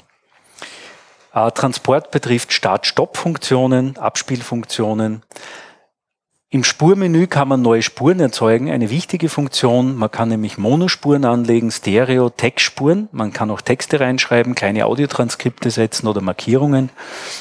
[1.33, 5.23] Äh, Transport betrifft Start-Stopp-Funktionen, Abspielfunktionen.
[6.51, 9.95] Im Spurmenü kann man neue Spuren erzeugen, eine wichtige Funktion.
[9.95, 13.07] Man kann nämlich Monospuren anlegen, Stereo, Textspuren.
[13.11, 16.89] Man kann auch Texte reinschreiben, kleine Audiotranskripte setzen oder Markierungen.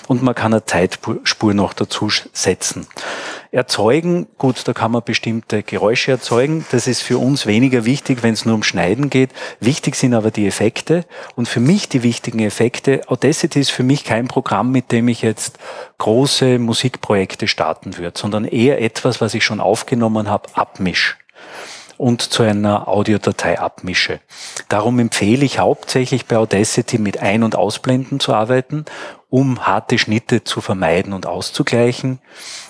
[0.09, 2.87] Und man kann eine Zeitspur noch dazu setzen.
[3.51, 6.67] Erzeugen, gut, da kann man bestimmte Geräusche erzeugen.
[6.71, 9.31] Das ist für uns weniger wichtig, wenn es nur um Schneiden geht.
[9.61, 11.07] Wichtig sind aber die Effekte.
[11.35, 15.23] Und für mich die wichtigen Effekte, Audacity ist für mich kein Programm, mit dem ich
[15.23, 15.59] jetzt
[15.97, 21.17] große Musikprojekte starten würde, sondern eher etwas, was ich schon aufgenommen habe, abmisch
[21.99, 24.21] und zu einer Audiodatei abmische.
[24.69, 28.85] Darum empfehle ich hauptsächlich bei Audacity mit Ein- und Ausblenden zu arbeiten,
[29.29, 32.21] um harte Schnitte zu vermeiden und auszugleichen.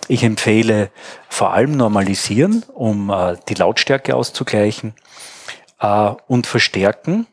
[0.08, 0.90] Ich empfehle
[1.28, 4.94] vor allem normalisieren, um äh, die Lautstärke auszugleichen
[5.80, 7.26] äh, und verstärken.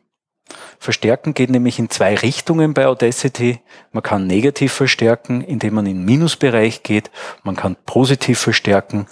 [0.78, 3.60] Verstärken geht nämlich in zwei Richtungen bei Audacity.
[3.92, 7.10] Man kann negativ verstärken, indem man in den Minusbereich geht.
[7.42, 9.06] Man kann positiv verstärken,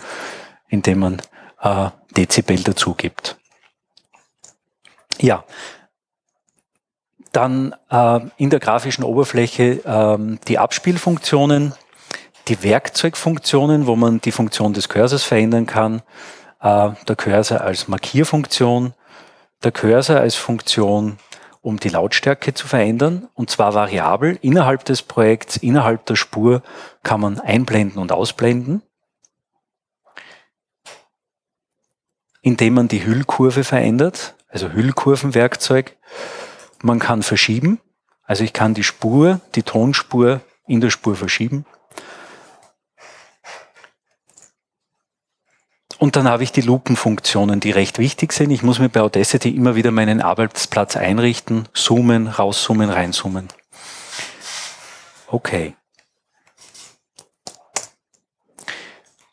[0.69, 1.23] indem man
[1.61, 3.37] äh, Dezibel dazu gibt.
[5.21, 5.45] Ja,
[7.33, 11.75] dann äh, in der grafischen Oberfläche äh, die Abspielfunktionen,
[12.49, 16.03] die Werkzeugfunktionen, wo man die Funktion des Cursors verändern kann.
[16.61, 18.95] Äh, der Cursor als Markierfunktion,
[19.63, 21.19] der Cursor als Funktion,
[21.63, 24.39] um die Lautstärke zu verändern, und zwar variabel.
[24.43, 26.63] Innerhalb des Projekts, innerhalb der Spur
[27.03, 28.83] kann man einblenden und ausblenden,
[32.43, 35.97] indem man die Hüllkurve verändert, also Hüllkurvenwerkzeug.
[36.83, 37.81] Man kann verschieben,
[38.25, 41.65] also ich kann die Spur, die Tonspur in der Spur verschieben.
[45.99, 48.51] Und dann habe ich die Lupenfunktionen, die recht wichtig sind.
[48.51, 53.49] Ich muss mir bei Audacity immer wieder meinen Arbeitsplatz einrichten, zoomen, rauszoomen, reinzoomen.
[55.29, 55.77] Okay.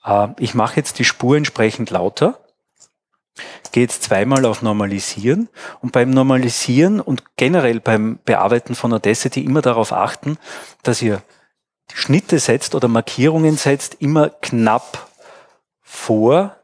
[0.05, 2.41] Äh, ich mache jetzt die Spur entsprechend lauter
[3.71, 5.49] gehe jetzt zweimal auf Normalisieren
[5.81, 10.37] und beim Normalisieren und generell beim Bearbeiten von Audacity immer darauf achten,
[10.83, 11.21] dass ihr
[11.93, 15.10] Schnitte setzt oder Markierungen setzt, immer knapp
[15.93, 16.55] vor,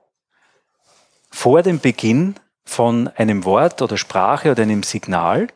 [1.30, 5.48] vor dem Beginn von einem Wort oder Sprache oder einem Signal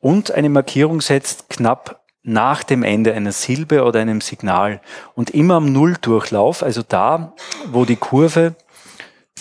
[0.00, 4.80] und eine Markierung setzt knapp nach dem Ende einer Silbe oder einem Signal
[5.14, 7.34] und immer am Nulldurchlauf, also da,
[7.66, 8.56] wo die Kurve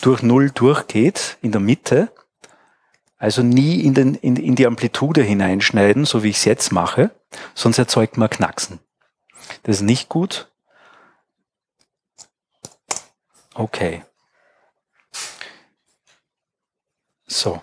[0.01, 2.11] durch Null durchgeht, in der Mitte,
[3.17, 7.11] also nie in, den, in, in die Amplitude hineinschneiden, so wie ich es jetzt mache,
[7.55, 8.79] sonst erzeugt man Knacksen.
[9.63, 10.51] Das ist nicht gut.
[13.55, 14.03] Okay.
[17.25, 17.61] So.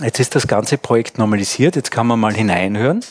[0.00, 1.76] Jetzt ist das ganze Projekt normalisiert.
[1.76, 3.04] Jetzt kann man mal hineinhören.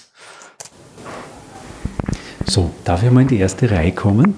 [2.47, 4.35] So, darf ich mal in die erste Reihe kommen?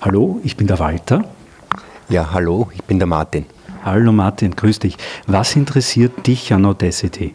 [0.00, 1.24] Hallo, ich bin der Walter.
[2.08, 3.46] Ja, hallo, ich bin der Martin.
[3.84, 4.96] Hallo Martin, grüß dich.
[5.26, 7.34] Was interessiert dich an Audacity?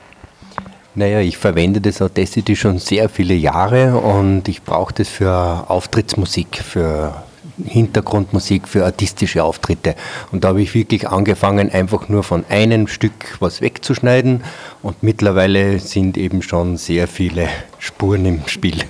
[0.95, 5.31] Naja, ich verwende das Audacity schon sehr viele Jahre und ich brauche das für
[5.69, 7.23] Auftrittsmusik, für
[7.65, 9.95] Hintergrundmusik, für artistische Auftritte.
[10.31, 14.43] Und da habe ich wirklich angefangen, einfach nur von einem Stück was wegzuschneiden
[14.81, 17.47] und mittlerweile sind eben schon sehr viele
[17.79, 18.83] Spuren im Spiel.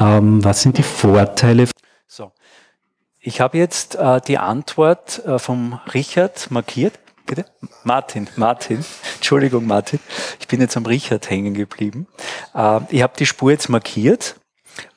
[0.00, 1.66] Ähm, was sind die Vorteile
[3.26, 6.98] ich habe jetzt äh, die Antwort äh, vom Richard markiert.
[7.24, 7.46] Bitte?
[7.82, 8.84] Martin, Martin.
[9.14, 9.98] Entschuldigung, Martin.
[10.40, 12.06] Ich bin jetzt am Richard hängen geblieben.
[12.54, 14.36] Äh, ich habe die Spur jetzt markiert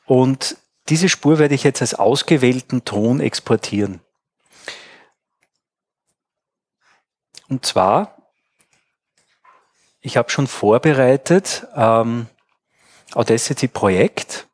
[0.05, 0.57] und
[0.89, 4.01] diese Spur werde ich jetzt als ausgewählten Ton exportieren.
[7.49, 8.17] Und zwar,
[10.01, 12.27] ich habe schon vorbereitet ähm,
[13.13, 14.47] Audacity Projekt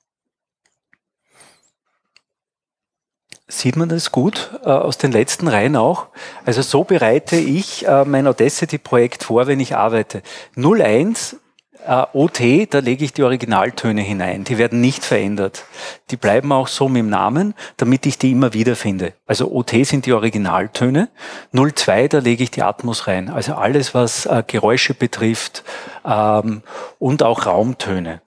[3.55, 6.07] Sieht man das gut äh, aus den letzten Reihen auch?
[6.43, 10.23] Also so bereite ich äh, mein Audacity-Projekt vor, wenn ich arbeite.
[10.57, 11.37] 01
[11.85, 14.43] äh, OT, da lege ich die Originaltöne hinein.
[14.43, 15.65] Die werden nicht verändert.
[16.11, 19.13] Die bleiben auch so mit dem Namen, damit ich die immer wieder finde.
[19.25, 21.09] Also OT sind die Originaltöne.
[21.53, 23.29] 02, da lege ich die Atmos rein.
[23.29, 25.63] Also alles, was äh, Geräusche betrifft
[26.05, 26.63] ähm,
[26.99, 28.21] und auch Raumtöne.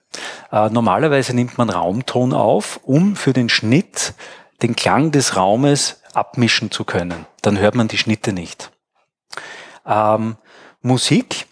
[0.51, 4.13] Äh, normalerweise nimmt man Raumton auf, um für den Schnitt
[4.61, 7.25] den Klang des Raumes abmischen zu können.
[7.41, 8.71] Dann hört man die Schnitte nicht.
[9.85, 10.37] Ähm,
[10.81, 11.47] Musik,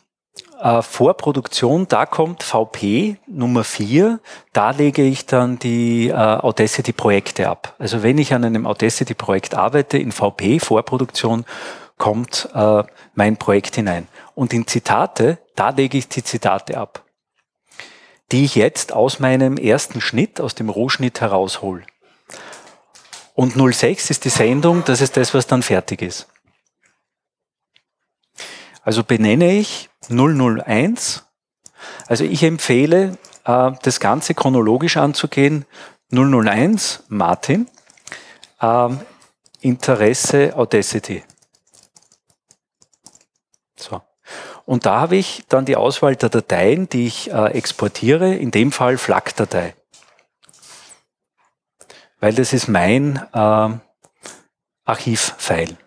[0.60, 4.20] äh, Vorproduktion, da kommt VP Nummer 4,
[4.54, 7.76] da lege ich dann die äh, Audacity-Projekte ab.
[7.80, 11.46] Also wenn ich an einem Audacity-Projekt arbeite, in VP, Vorproduktion,
[11.98, 14.08] kommt äh, mein Projekt hinein.
[14.34, 17.04] Und in Zitate, da lege ich die Zitate ab,
[18.32, 21.84] die ich jetzt aus meinem ersten Schnitt, aus dem Rohschnitt heraushol.
[23.34, 26.28] Und 06 ist die Sendung, das ist das, was dann fertig ist.
[28.82, 31.24] Also benenne ich 001.
[32.08, 35.66] Also ich empfehle, äh, das Ganze chronologisch anzugehen.
[36.12, 37.68] 001 Martin,
[38.62, 39.00] ähm,
[39.62, 41.24] Interesse Audacity.
[43.76, 44.02] So.
[44.66, 48.72] Und da habe ich dann die Auswahl der Dateien, die ich äh, exportiere, in dem
[48.72, 49.74] Fall FLAC-Datei
[52.26, 53.78] weil das ist mein äh,
[54.84, 55.78] Archivfile.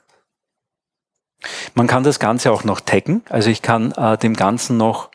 [1.74, 5.11] Man kann das Ganze auch noch taggen, also ich kann äh, dem Ganzen noch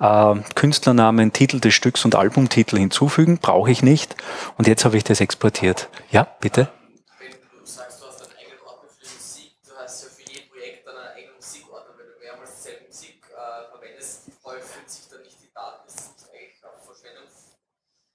[0.00, 3.38] äh, Künstlernamen, Titel des Stücks und Albumtitel hinzufügen.
[3.38, 4.16] Brauche ich nicht.
[4.58, 5.88] Und jetzt habe ich das exportiert.
[6.10, 6.68] Ja, bitte?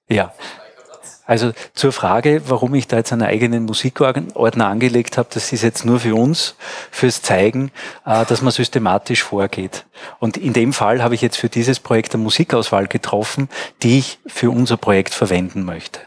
[0.08, 0.34] Ja
[1.32, 5.86] Also zur Frage, warum ich da jetzt einen eigenen Musikordner angelegt habe, das ist jetzt
[5.86, 6.56] nur für uns,
[6.92, 7.72] fürs Zeigen,
[8.06, 9.86] äh, dass man systematisch vorgeht.
[10.20, 13.48] Und in dem Fall habe ich jetzt für dieses Projekt eine Musikauswahl getroffen,
[13.82, 16.02] die ich für unser Projekt verwenden möchte.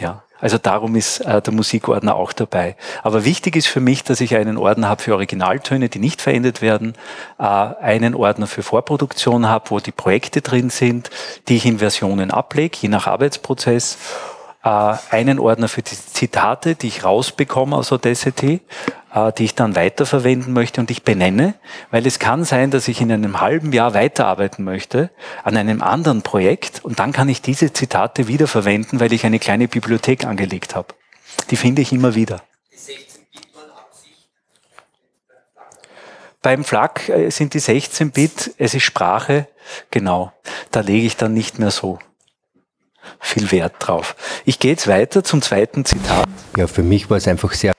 [0.00, 0.24] Ja.
[0.40, 2.74] Also darum ist äh, der Musikordner auch dabei.
[3.04, 6.62] Aber wichtig ist für mich, dass ich einen Ordner habe für Originaltöne, die nicht verändert
[6.62, 6.94] werden,
[7.38, 11.10] äh, einen Ordner für Vorproduktion habe, wo die Projekte drin sind,
[11.46, 13.98] die ich in Versionen ablege, je nach Arbeitsprozess
[14.64, 18.62] einen Ordner für die Zitate, die ich rausbekomme aus Audacity,
[19.12, 21.54] äh, die ich dann weiterverwenden möchte und ich benenne,
[21.90, 25.10] weil es kann sein, dass ich in einem halben Jahr weiterarbeiten möchte
[25.42, 29.68] an einem anderen Projekt und dann kann ich diese Zitate wiederverwenden, weil ich eine kleine
[29.68, 30.94] Bibliothek angelegt habe.
[31.50, 32.42] Die finde ich immer wieder.
[36.40, 39.46] Beim FLAC äh, sind die 16 Bit, es ist Sprache,
[39.90, 40.32] genau.
[40.70, 41.98] Da lege ich dann nicht mehr so
[43.20, 44.16] viel Wert drauf.
[44.44, 46.26] Ich gehe jetzt weiter zum zweiten Zitat.
[46.56, 47.72] Ja, für mich war es einfach sehr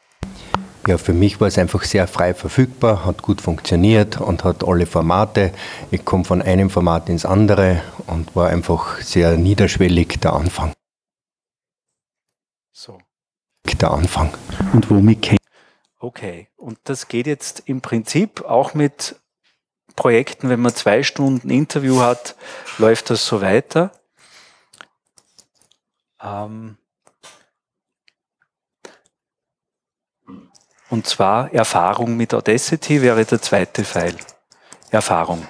[0.88, 4.86] ja, für mich war es einfach sehr frei verfügbar, hat gut funktioniert und hat alle
[4.86, 5.52] Formate.
[5.90, 10.74] Ich komme von einem Format ins andere und war einfach sehr niederschwellig der Anfang.
[12.72, 13.00] So.
[13.82, 14.32] Der Anfang.
[14.74, 15.40] Und womit kennt
[16.00, 19.16] Okay, und das geht jetzt im Prinzip auch mit
[19.96, 22.36] Projekten, wenn man zwei Stunden Interview hat,
[22.78, 23.92] läuft das so weiter.
[26.26, 26.78] Ähm
[30.90, 34.16] und zwar Erfahrung mit Audacity wäre der zweite Pfeil.
[34.92, 35.48] Erfahrung.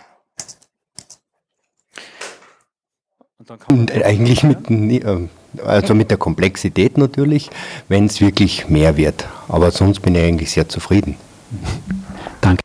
[3.68, 5.28] Und eigentlich mit, äh,
[5.64, 7.52] also mit der Komplexität natürlich,
[7.88, 9.28] wenn es wirklich mehr wird.
[9.48, 11.16] Aber sonst bin ich eigentlich sehr zufrieden.
[12.42, 12.64] Danke.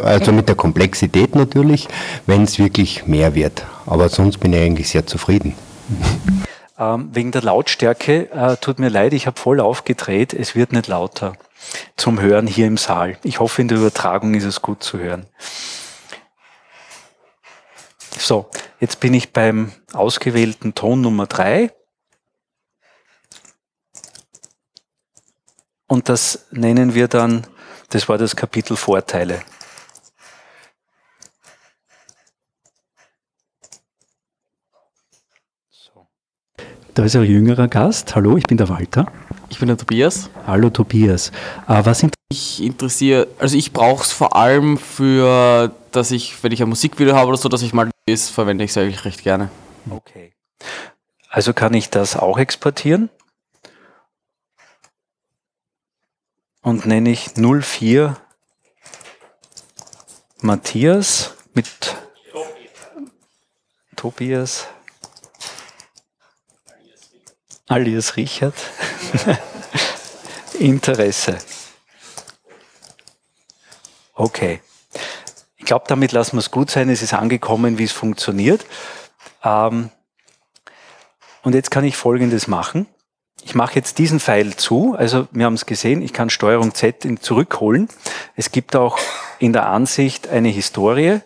[0.00, 1.88] Also mit der Komplexität natürlich,
[2.26, 3.64] wenn es wirklich mehr wird.
[3.86, 5.54] Aber sonst bin ich eigentlich sehr zufrieden.
[6.80, 10.86] Ähm, wegen der Lautstärke, äh, tut mir leid, ich habe voll aufgedreht, es wird nicht
[10.86, 11.34] lauter
[11.96, 13.18] zum Hören hier im Saal.
[13.22, 15.26] Ich hoffe, in der Übertragung ist es gut zu hören.
[18.16, 18.48] So,
[18.80, 21.70] jetzt bin ich beim ausgewählten Ton Nummer drei.
[25.86, 27.46] Und das nennen wir dann,
[27.90, 29.42] das war das Kapitel Vorteile.
[36.94, 38.16] Da ist ein jüngerer Gast.
[38.16, 39.06] Hallo, ich bin der Walter.
[39.48, 40.28] Ich bin der Tobias.
[40.46, 41.30] Hallo Tobias.
[41.68, 46.52] Äh, was sind ich interessiere, also ich brauche es vor allem für, dass ich, wenn
[46.52, 49.22] ich ein Musikvideo habe oder so, dass ich mal das verwende ich es eigentlich recht
[49.22, 49.50] gerne.
[49.88, 50.32] Okay.
[51.28, 53.08] Also kann ich das auch exportieren
[56.62, 58.16] und nenne ich 04
[60.40, 61.96] Matthias mit
[63.96, 64.66] Tobias
[67.70, 68.54] alias Richard.
[70.58, 71.38] Interesse.
[74.14, 74.60] Okay.
[75.56, 76.88] Ich glaube, damit lassen wir es gut sein.
[76.90, 78.66] Es ist angekommen, wie es funktioniert.
[79.44, 79.90] Ähm,
[81.42, 82.86] und jetzt kann ich Folgendes machen.
[83.44, 84.94] Ich mache jetzt diesen Pfeil zu.
[84.98, 87.88] Also wir haben es gesehen, ich kann Steuerung Z zurückholen.
[88.34, 88.98] Es gibt auch
[89.38, 91.20] in der Ansicht eine Historie,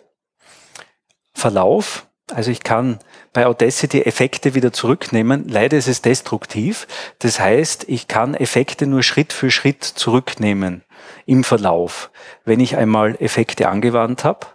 [1.33, 2.07] Verlauf.
[2.33, 2.99] Also ich kann
[3.33, 5.47] bei Audacity Effekte wieder zurücknehmen.
[5.47, 6.87] Leider ist es destruktiv.
[7.19, 10.83] Das heißt, ich kann Effekte nur Schritt für Schritt zurücknehmen
[11.27, 12.09] im Verlauf.
[12.43, 14.47] Wenn ich einmal Effekte angewandt habe,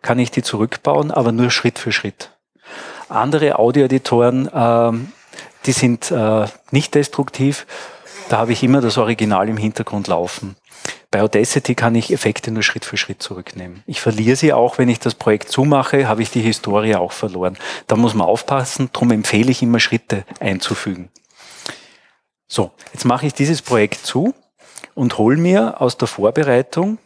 [0.00, 2.30] kann ich die zurückbauen, aber nur Schritt für Schritt.
[3.10, 4.92] Andere Audioeditoren, äh,
[5.66, 7.66] die sind äh, nicht destruktiv.
[8.30, 10.56] Da habe ich immer das Original im Hintergrund laufen.
[11.10, 13.82] Bei Audacity kann ich Effekte nur Schritt für Schritt zurücknehmen.
[13.86, 17.58] Ich verliere sie auch, wenn ich das Projekt zumache, habe ich die Historie auch verloren.
[17.88, 21.10] Da muss man aufpassen, darum empfehle ich immer Schritte einzufügen.
[22.46, 24.34] So, jetzt mache ich dieses Projekt zu
[24.94, 26.98] und hole mir aus der Vorbereitung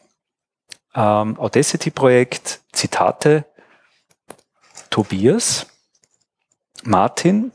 [0.95, 3.45] ähm, Audacity-Projekt Zitate
[4.91, 5.67] Tobias,
[6.85, 7.53] Martin,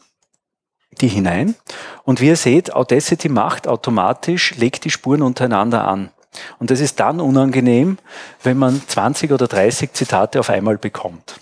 [0.99, 1.55] die hinein.
[2.03, 6.11] Und wie ihr seht, Audacity macht automatisch, legt die Spuren untereinander an.
[6.59, 7.97] Und das ist dann unangenehm,
[8.43, 11.39] wenn man 20 oder 30 Zitate auf einmal bekommt.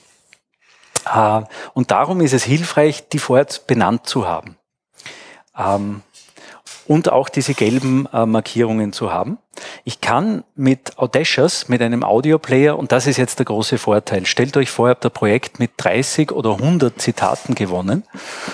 [1.14, 1.42] Äh,
[1.74, 4.58] und darum ist es hilfreich, die vorher benannt zu haben.
[6.88, 9.38] Und auch diese gelben äh, Markierungen zu haben.
[9.84, 14.56] Ich kann mit Audacious, mit einem Audioplayer, und das ist jetzt der große Vorteil, stellt
[14.56, 18.04] euch vor, ihr habt ein Projekt mit 30 oder 100 Zitaten gewonnen.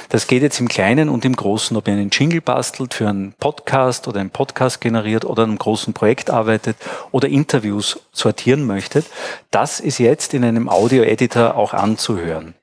[0.09, 3.33] Das geht jetzt im Kleinen und im Großen, ob ihr einen Jingle bastelt für einen
[3.33, 6.77] Podcast oder einen Podcast generiert oder an einem großen Projekt arbeitet
[7.11, 9.05] oder Interviews sortieren möchtet.
[9.51, 12.55] Das ist jetzt in einem Audio-Editor auch anzuhören.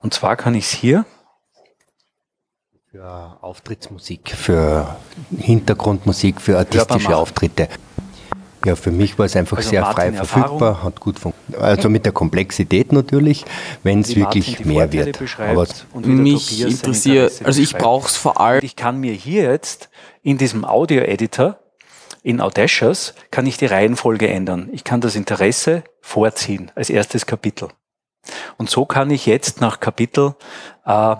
[0.00, 1.04] Und zwar kann ich es hier
[2.90, 4.96] für Auftrittsmusik, für
[5.36, 7.68] Hintergrundmusik, für artistische Auftritte.
[8.64, 10.82] Ja, für mich war es einfach also sehr Martin, frei verfügbar, Erfahrung?
[10.82, 11.62] hat gut funktioniert.
[11.62, 13.44] Also mit der Komplexität natürlich,
[13.82, 15.20] wenn es wirklich mehr wird.
[15.38, 15.66] Aber
[16.00, 18.60] mich interessiert, also ich brauche es vor allem.
[18.64, 19.88] Ich kann mir hier jetzt
[20.22, 21.58] in diesem Audio-Editor,
[22.22, 24.68] in Audacious, kann ich die Reihenfolge ändern.
[24.72, 27.68] Ich kann das Interesse vorziehen als erstes Kapitel.
[28.56, 30.34] Und so kann ich jetzt nach Kapitel
[30.84, 31.14] äh,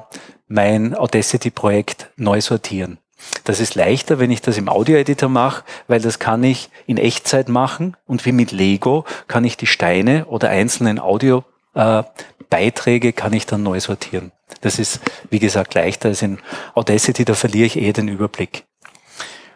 [0.48, 2.98] mein Audacity-Projekt neu sortieren.
[3.44, 7.48] Das ist leichter, wenn ich das im Audio-Editor mache, weil das kann ich in Echtzeit
[7.48, 13.46] machen und wie mit Lego kann ich die Steine oder einzelnen Audio-Beiträge äh, kann ich
[13.46, 14.32] dann neu sortieren.
[14.60, 16.38] Das ist, wie gesagt, leichter als in
[16.74, 18.64] Audacity, da verliere ich eh den Überblick.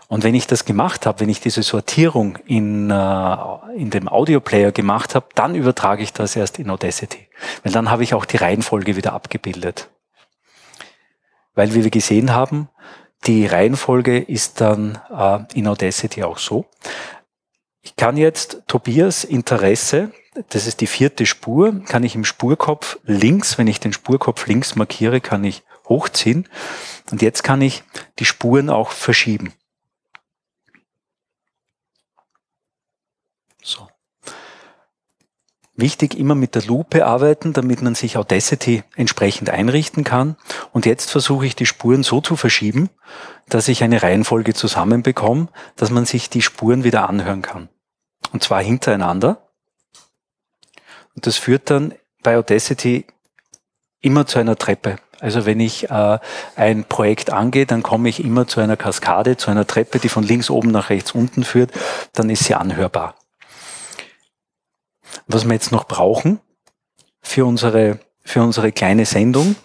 [0.08, 3.36] Und wenn ich das gemacht habe, wenn ich diese Sortierung in, äh,
[3.76, 7.28] in dem Audioplayer gemacht habe, dann übertrage ich das erst in Audacity.
[7.62, 9.88] Weil dann habe ich auch die Reihenfolge wieder abgebildet.
[11.54, 12.68] Weil, wie wir gesehen haben,
[13.26, 16.66] die Reihenfolge ist dann äh, in Audacity auch so.
[17.82, 20.12] Ich kann jetzt Tobias Interesse,
[20.50, 24.76] das ist die vierte Spur, kann ich im Spurkopf links, wenn ich den Spurkopf links
[24.76, 26.48] markiere, kann ich hochziehen.
[27.10, 27.82] Und jetzt kann ich
[28.18, 29.52] die Spuren auch verschieben.
[33.62, 33.88] So.
[35.80, 40.36] Wichtig, immer mit der Lupe arbeiten, damit man sich Audacity entsprechend einrichten kann.
[40.72, 42.90] Und jetzt versuche ich die Spuren so zu verschieben,
[43.48, 47.68] dass ich eine Reihenfolge zusammenbekomme, dass man sich die Spuren wieder anhören kann.
[48.32, 49.48] Und zwar hintereinander.
[51.14, 53.06] Und das führt dann bei Audacity
[54.00, 54.96] immer zu einer Treppe.
[55.20, 56.18] Also wenn ich äh,
[56.56, 60.24] ein Projekt angehe, dann komme ich immer zu einer Kaskade, zu einer Treppe, die von
[60.24, 61.72] links oben nach rechts unten führt,
[62.14, 63.14] dann ist sie anhörbar.
[65.26, 66.40] Was wir jetzt noch brauchen
[67.22, 69.56] für unsere, für unsere kleine Sendung,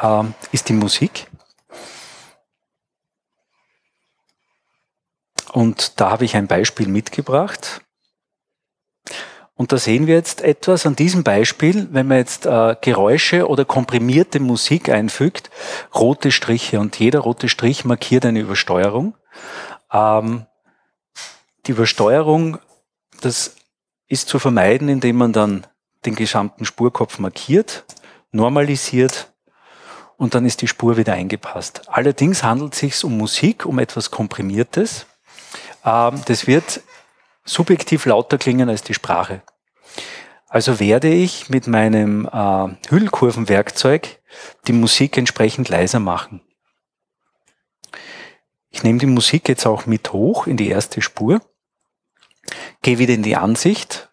[0.00, 1.26] äh, ist die Musik.
[5.52, 7.82] Und da habe ich ein Beispiel mitgebracht.
[9.54, 13.64] Und da sehen wir jetzt etwas an diesem Beispiel, wenn man jetzt äh, Geräusche oder
[13.64, 15.50] komprimierte Musik einfügt,
[15.92, 19.16] rote Striche und jeder rote Strich markiert eine Übersteuerung.
[19.92, 20.46] Ähm,
[21.66, 22.58] die Übersteuerung,
[23.20, 23.56] das
[24.08, 25.66] ist zu vermeiden, indem man dann
[26.04, 27.84] den gesamten Spurkopf markiert,
[28.32, 29.32] normalisiert
[30.16, 31.82] und dann ist die Spur wieder eingepasst.
[31.88, 35.06] Allerdings handelt es sich um Musik, um etwas Komprimiertes.
[35.84, 36.82] Ähm, das wird
[37.44, 39.42] subjektiv lauter klingen als die Sprache.
[40.48, 44.20] Also werde ich mit meinem äh, Hüllkurvenwerkzeug
[44.66, 46.40] die Musik entsprechend leiser machen.
[48.70, 51.40] Ich nehme die Musik jetzt auch mit hoch in die erste Spur
[52.82, 54.08] gehe wieder in die Ansicht,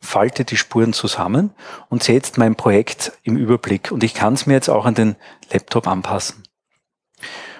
[0.00, 1.50] falte die Spuren zusammen
[1.88, 3.92] und sehe jetzt mein Projekt im Überblick.
[3.92, 5.16] Und ich kann es mir jetzt auch an den
[5.52, 6.42] Laptop anpassen.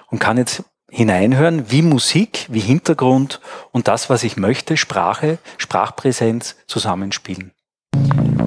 [0.09, 3.41] Und kann jetzt hineinhören, wie Musik, wie Hintergrund
[3.71, 7.53] und das, was ich möchte, Sprache, Sprachpräsenz zusammenspielen.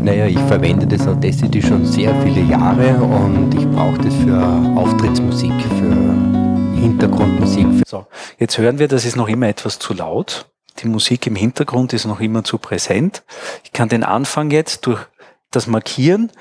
[0.02, 4.38] Naja, ich verwende das Audacity schon sehr viele Jahre und ich brauche das für
[4.76, 7.68] Auftrittsmusik, für Hintergrundmusik.
[7.88, 8.06] So,
[8.38, 10.53] jetzt hören wir, das ist noch immer etwas zu laut.
[10.80, 13.24] Die Musik im Hintergrund ist noch immer zu präsent.
[13.64, 15.06] Ich kann den Anfang jetzt durch
[15.52, 16.32] das Markieren,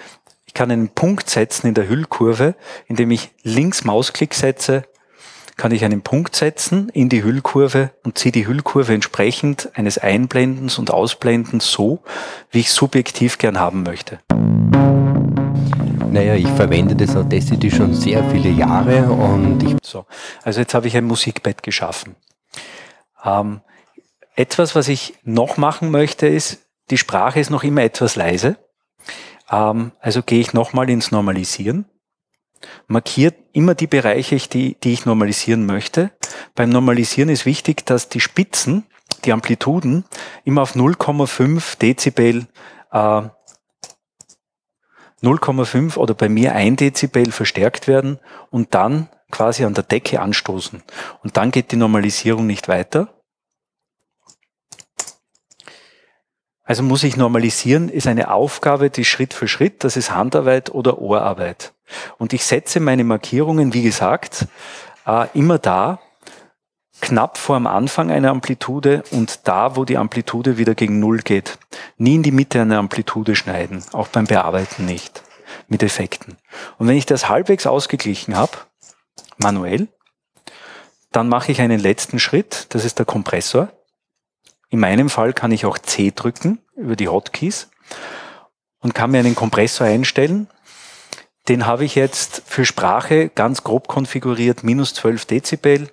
[0.47, 2.55] ich kann einen Punkt setzen in der Hüllkurve,
[2.87, 4.85] indem ich links Mausklick setze,
[5.57, 10.78] kann ich einen Punkt setzen in die Hüllkurve und ziehe die Hüllkurve entsprechend eines Einblendens
[10.78, 12.01] und Ausblendens so,
[12.51, 14.20] wie ich subjektiv gern haben möchte.
[16.11, 19.76] Naja, ich verwende das Audacity schon sehr viele Jahre und ich.
[19.83, 20.05] So,
[20.43, 22.16] also jetzt habe ich ein Musikbett geschaffen.
[23.24, 23.62] Ähm,
[24.35, 26.61] etwas, was ich noch machen möchte, ist,
[26.91, 28.57] die Sprache ist noch immer etwas leise.
[29.51, 31.87] Ähm, also gehe ich nochmal ins Normalisieren.
[32.87, 36.12] Markiert immer die Bereiche, die, die ich normalisieren möchte.
[36.55, 38.87] Beim Normalisieren ist wichtig, dass die Spitzen,
[39.24, 40.05] die Amplituden,
[40.45, 42.47] immer auf 0,5 Dezibel,
[42.93, 43.22] äh,
[45.22, 48.18] 0,5 oder bei mir 1 Dezibel verstärkt werden
[48.51, 50.83] und dann quasi an der Decke anstoßen.
[51.22, 53.22] Und dann geht die Normalisierung nicht weiter.
[56.65, 60.99] Also muss ich normalisieren, ist eine Aufgabe, die Schritt für Schritt, das ist Handarbeit oder
[61.01, 61.75] Ohrarbeit.
[62.19, 64.47] Und ich setze meine Markierungen, wie gesagt,
[65.07, 65.99] äh, immer da,
[67.01, 71.59] knapp vor dem Anfang einer Amplitude und da, wo die Amplitude wieder gegen Null geht.
[71.99, 75.23] Nie in die Mitte einer Amplitude schneiden, auch beim Bearbeiten nicht,
[75.69, 76.37] mit Effekten.
[76.79, 78.53] Und wenn ich das halbwegs ausgeglichen habe,
[79.37, 79.89] manuell,
[81.11, 83.69] dann mache ich einen letzten Schritt, das ist der Kompressor.
[84.73, 87.68] In meinem Fall kann ich auch C drücken über die Hotkeys
[88.81, 90.49] und kann mir einen Kompressor einstellen.
[91.47, 95.91] Den habe ich jetzt für Sprache ganz grob konfiguriert, minus 12 Dezibel.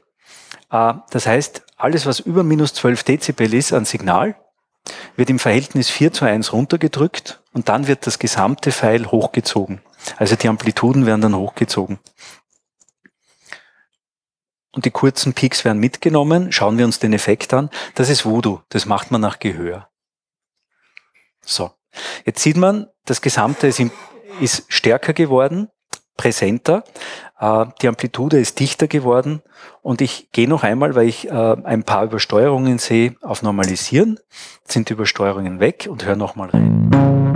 [0.72, 4.38] Äh, das heißt, alles, was über minus 12 Dezibel ist an Signal,
[5.18, 9.82] wird im Verhältnis 4 zu 1 runtergedrückt und dann wird das gesamte Pfeil hochgezogen.
[10.16, 12.00] Also die Amplituden werden dann hochgezogen
[14.72, 16.52] und die kurzen Peaks werden mitgenommen.
[16.52, 17.70] Schauen wir uns den Effekt an.
[17.96, 18.62] Das ist Voodoo.
[18.70, 19.90] Das macht man nach Gehör.
[21.42, 21.72] So.
[22.26, 23.82] Jetzt sieht man, das Gesamte ist,
[24.40, 25.70] ist stärker geworden,
[26.18, 26.84] präsenter.
[27.40, 29.42] Äh, die Amplitude ist dichter geworden.
[29.82, 34.20] Und ich gehe noch einmal, weil ich äh, ein paar Übersteuerungen sehe, auf Normalisieren.
[34.62, 37.29] Jetzt sind die Übersteuerungen weg und höre nochmal rein.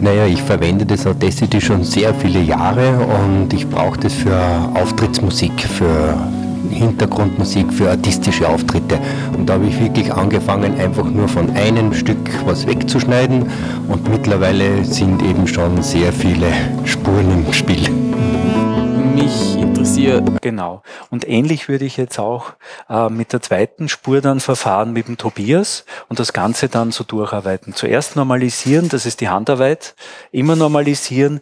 [0.00, 4.36] Naja, ich verwende das Audacity schon sehr viele Jahre und ich brauche das für
[4.74, 6.16] Auftrittsmusik, für
[6.70, 8.98] Hintergrundmusik, für artistische Auftritte.
[9.36, 13.44] Und da habe ich wirklich angefangen, einfach nur von einem Stück was wegzuschneiden
[13.88, 16.46] und mittlerweile sind eben schon sehr viele
[16.84, 17.88] Spuren im Spiel
[19.20, 20.42] mich interessiert.
[20.42, 20.82] Genau.
[21.10, 22.52] Und ähnlich würde ich jetzt auch
[22.88, 27.02] äh, mit der zweiten Spur dann verfahren mit dem Tobias und das Ganze dann so
[27.04, 27.74] durcharbeiten.
[27.74, 29.94] Zuerst normalisieren, das ist die Handarbeit,
[30.32, 31.40] immer normalisieren.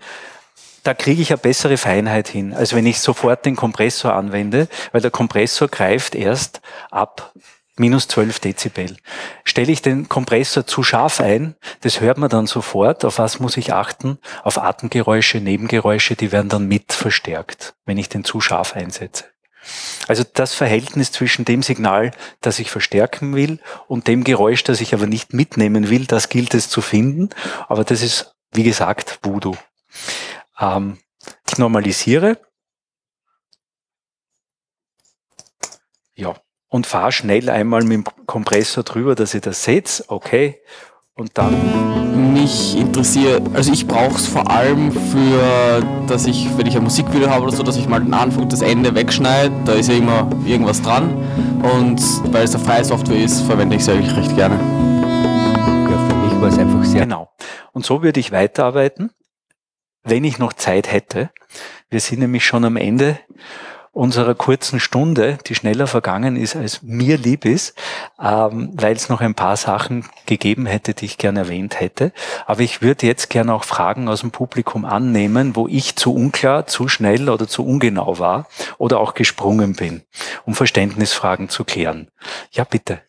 [0.84, 5.00] Da kriege ich eine bessere Feinheit hin, als wenn ich sofort den Kompressor anwende, weil
[5.00, 6.60] der Kompressor greift erst
[6.90, 7.32] ab
[7.78, 8.96] minus 12 Dezibel.
[9.44, 13.56] Stelle ich den Kompressor zu scharf ein, das hört man dann sofort, auf was muss
[13.56, 14.18] ich achten?
[14.42, 19.24] Auf Atemgeräusche, Nebengeräusche, die werden dann mit verstärkt, wenn ich den zu scharf einsetze.
[20.06, 24.94] Also das Verhältnis zwischen dem Signal, das ich verstärken will, und dem Geräusch, das ich
[24.94, 27.30] aber nicht mitnehmen will, das gilt es zu finden.
[27.68, 29.56] Aber das ist, wie gesagt, Voodoo.
[30.58, 30.98] Ähm,
[31.46, 32.38] ich normalisiere.
[36.14, 36.34] Ja,
[36.68, 40.04] und fahre schnell einmal mit dem Kompressor drüber, dass ihr das seht.
[40.08, 40.60] Okay.
[41.14, 42.32] Und dann.
[42.32, 47.30] Mich interessiert, also ich brauche es vor allem für, dass ich, wenn ich ein Musikvideo
[47.30, 49.52] habe oder so, dass ich mal den Anfang und das Ende wegschneide.
[49.64, 51.16] Da ist ja immer irgendwas dran.
[51.62, 52.00] Und
[52.32, 54.56] weil es eine freie Software ist, verwende ich es eigentlich recht gerne.
[54.56, 57.02] Ja, für mich war es einfach sehr.
[57.02, 57.30] Genau.
[57.72, 59.10] Und so würde ich weiterarbeiten,
[60.02, 61.30] wenn ich noch Zeit hätte.
[61.90, 63.18] Wir sind nämlich schon am Ende
[63.92, 67.74] unserer kurzen Stunde, die schneller vergangen ist, als mir lieb ist,
[68.22, 72.12] ähm, weil es noch ein paar Sachen gegeben hätte, die ich gerne erwähnt hätte.
[72.46, 76.66] Aber ich würde jetzt gerne auch Fragen aus dem Publikum annehmen, wo ich zu unklar,
[76.66, 78.46] zu schnell oder zu ungenau war
[78.78, 80.02] oder auch gesprungen bin,
[80.44, 82.08] um Verständnisfragen zu klären.
[82.52, 83.00] Ja, bitte.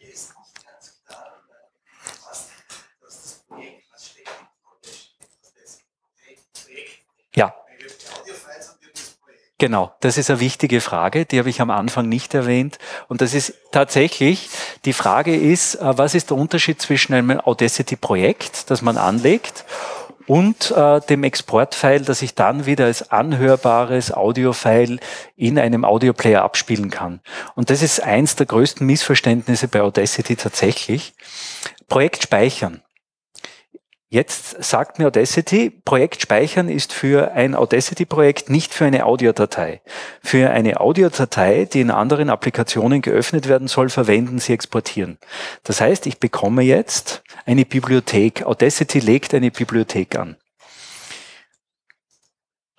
[9.60, 12.80] Genau, das ist eine wichtige Frage, die habe ich am Anfang nicht erwähnt.
[13.10, 14.50] Und das ist tatsächlich,
[14.86, 19.66] die Frage ist, äh, was ist der Unterschied zwischen einem Audacity-Projekt, das man anlegt,
[20.28, 25.00] und äh, dem Exportfile, das ich dann wieder als anhörbares Audiofile
[25.36, 27.20] in einem Audioplayer abspielen kann.
[27.56, 31.14] Und das ist eins der größten Missverständnisse bei Audacity tatsächlich.
[31.90, 32.82] Projekt speichern.
[34.12, 39.84] Jetzt sagt mir Audacity, Projekt speichern ist für ein Audacity-Projekt nicht für eine Audiodatei.
[40.24, 45.20] Für eine Audiodatei, die in anderen Applikationen geöffnet werden soll, verwenden Sie exportieren.
[45.62, 48.48] Das heißt, ich bekomme jetzt eine Bibliothek.
[48.48, 50.38] Audacity legt eine Bibliothek an.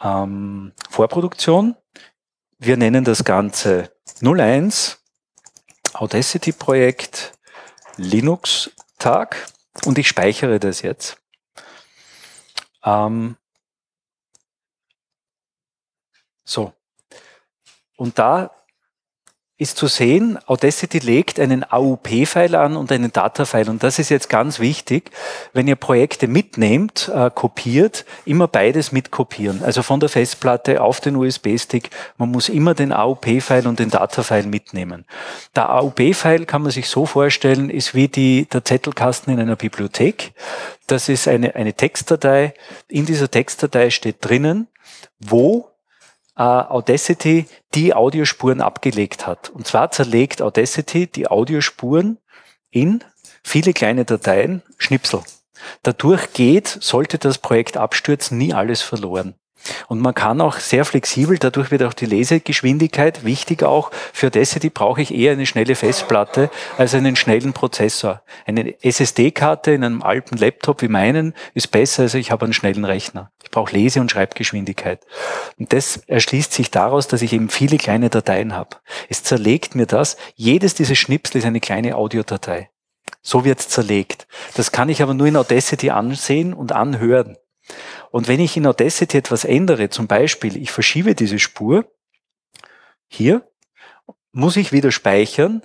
[0.03, 1.77] Ähm, Vorproduktion.
[2.59, 4.99] Wir nennen das Ganze 01
[5.95, 7.35] Audacity-Projekt
[7.99, 9.47] Linux-Tag
[9.85, 11.20] und ich speichere das jetzt.
[12.85, 13.37] Ähm,
[16.45, 16.73] so.
[17.97, 18.51] Und da
[19.61, 23.69] ist zu sehen, Audacity legt einen AUP-File an und einen Data-File.
[23.69, 25.11] Und das ist jetzt ganz wichtig,
[25.53, 29.63] wenn ihr Projekte mitnehmt, äh, kopiert, immer beides mitkopieren.
[29.63, 31.91] Also von der Festplatte auf den USB-Stick.
[32.17, 35.05] Man muss immer den AUP-File und den Data-File mitnehmen.
[35.55, 40.33] Der AUP-File kann man sich so vorstellen, ist wie die, der Zettelkasten in einer Bibliothek.
[40.87, 42.55] Das ist eine, eine Textdatei.
[42.89, 44.69] In dieser Textdatei steht drinnen,
[45.19, 45.70] wo
[46.37, 49.51] äh, Audacity die Audiospuren abgelegt hat.
[49.51, 52.19] Und zwar zerlegt Audacity die Audiospuren
[52.71, 53.05] in
[53.43, 55.21] viele kleine Dateien, Schnipsel.
[55.83, 59.35] Dadurch geht, sollte das Projekt abstürzen, nie alles verloren.
[59.89, 63.91] Und man kann auch sehr flexibel, dadurch wird auch die Lesegeschwindigkeit wichtig auch.
[64.13, 68.23] Für Audacity brauche ich eher eine schnelle Festplatte als einen schnellen Prozessor.
[68.47, 72.85] Eine SSD-Karte in einem alten Laptop wie meinen ist besser, als ich habe einen schnellen
[72.85, 73.31] Rechner.
[73.43, 75.01] Ich brauche Lese- und Schreibgeschwindigkeit.
[75.59, 78.77] Und das erschließt sich daraus, dass ich eben viele kleine Dateien habe.
[79.09, 80.17] Es zerlegt mir das.
[80.35, 82.71] Jedes dieser Schnipsel ist eine kleine Audiodatei.
[83.23, 84.27] So wird es zerlegt.
[84.55, 87.37] Das kann ich aber nur in Audacity ansehen und anhören.
[88.11, 91.91] Und wenn ich in Audacity etwas ändere, zum Beispiel ich verschiebe diese Spur
[93.07, 93.49] hier,
[94.33, 95.63] muss ich wieder speichern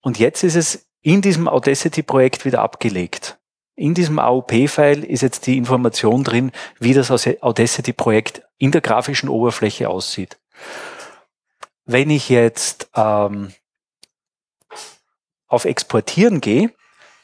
[0.00, 3.38] und jetzt ist es in diesem Audacity-Projekt wieder abgelegt.
[3.74, 9.88] In diesem AOP-File ist jetzt die Information drin, wie das Audacity-Projekt in der grafischen Oberfläche
[9.88, 10.38] aussieht.
[11.84, 13.52] Wenn ich jetzt ähm,
[15.48, 16.72] auf Exportieren gehe,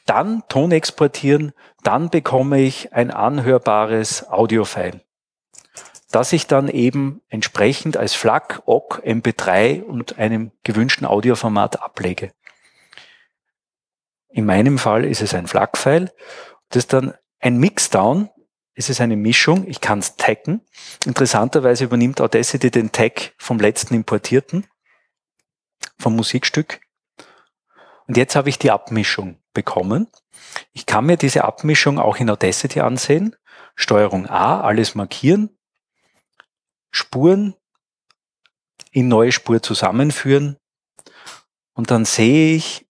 [0.08, 1.52] dann Ton exportieren,
[1.82, 5.00] dann bekomme ich ein anhörbares Audiofile,
[6.10, 12.32] das ich dann eben entsprechend als FLAC, OGG, MP3 und einem gewünschten Audioformat ablege.
[14.30, 16.12] In meinem Fall ist es ein FLAC-File.
[16.68, 18.30] Das ist dann ein Mixdown.
[18.74, 19.66] Es ist eine Mischung.
[19.66, 20.60] Ich kann es taggen.
[21.06, 24.66] Interessanterweise übernimmt Audacity den Tag vom letzten importierten,
[25.98, 26.80] vom Musikstück.
[28.08, 30.08] Und jetzt habe ich die Abmischung bekommen.
[30.72, 33.36] Ich kann mir diese Abmischung auch in Audacity ansehen.
[33.74, 35.56] Steuerung A, alles markieren,
[36.90, 37.54] Spuren
[38.90, 40.56] in neue Spur zusammenführen
[41.74, 42.88] und dann sehe ich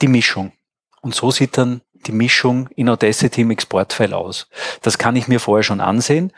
[0.00, 0.52] die Mischung.
[1.02, 4.48] Und so sieht dann die Mischung in Audacity im Exportfile aus.
[4.82, 6.32] Das kann ich mir vorher schon ansehen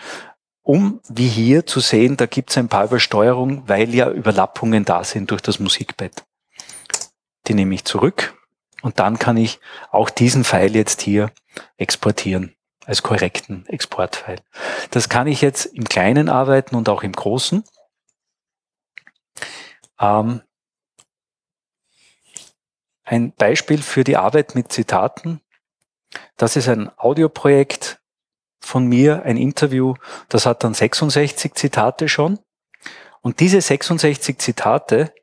[0.69, 5.03] um wie hier zu sehen, da gibt es ein paar Übersteuerungen, weil ja Überlappungen da
[5.03, 6.27] sind durch das Musikbett.
[7.47, 8.39] Die nehme ich zurück
[8.83, 9.61] und dann kann ich
[9.91, 11.33] auch diesen Pfeil jetzt hier
[11.79, 12.55] exportieren
[12.85, 14.43] als korrekten Exportfile.
[14.91, 17.65] Das kann ich jetzt im Kleinen arbeiten und auch im Großen.
[19.99, 20.43] Ähm,
[23.05, 25.41] ein Beispiel für die Arbeit mit Zitaten.
[26.37, 27.99] Das ist ein Audioprojekt,
[28.61, 29.95] von mir ein Interview,
[30.29, 32.39] das hat dann 66 Zitate schon.
[33.21, 35.15] Und diese 66 Zitate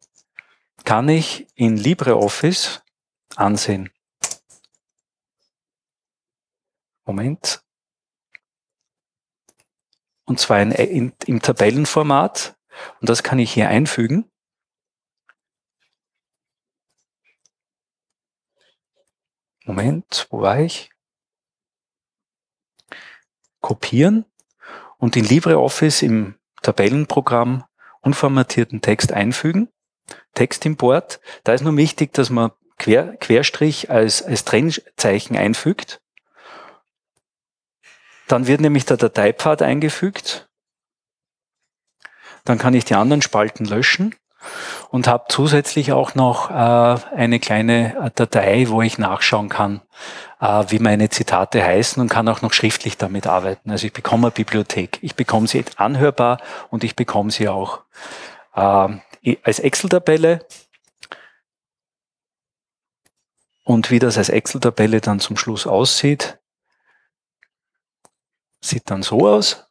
[0.84, 2.84] kann ich in LibreOffice
[3.36, 3.90] ansehen.
[7.06, 7.64] Moment.
[10.26, 12.58] Und zwar in, in, im Tabellenformat.
[13.00, 14.30] Und das kann ich hier einfügen.
[19.66, 20.95] Moment, wo war ich?
[23.66, 24.26] Kopieren
[24.99, 27.63] und in LibreOffice im Tabellenprogramm
[28.01, 29.70] unformatierten Text einfügen.
[30.36, 31.20] Textimport.
[31.43, 35.99] Da ist nur wichtig, dass man Quer, Querstrich als, als Trennzeichen einfügt.
[38.28, 40.47] Dann wird nämlich der Dateipfad eingefügt.
[42.43, 44.13] Dann kann ich die anderen Spalten löschen
[44.89, 49.82] und habe zusätzlich auch noch äh, eine kleine äh, Datei, wo ich nachschauen kann,
[50.39, 53.72] äh, wie meine Zitate heißen und kann auch noch schriftlich damit arbeiten.
[53.72, 55.00] Also ich bekomme eine Bibliothek.
[55.02, 56.39] Ich bekomme sie anhörbar
[56.70, 57.82] und ich bekomme sie auch
[58.56, 60.46] äh, als Excel-Tabelle.
[63.64, 66.38] Und wie das als Excel-Tabelle dann zum Schluss aussieht,
[68.62, 69.66] sieht dann so aus.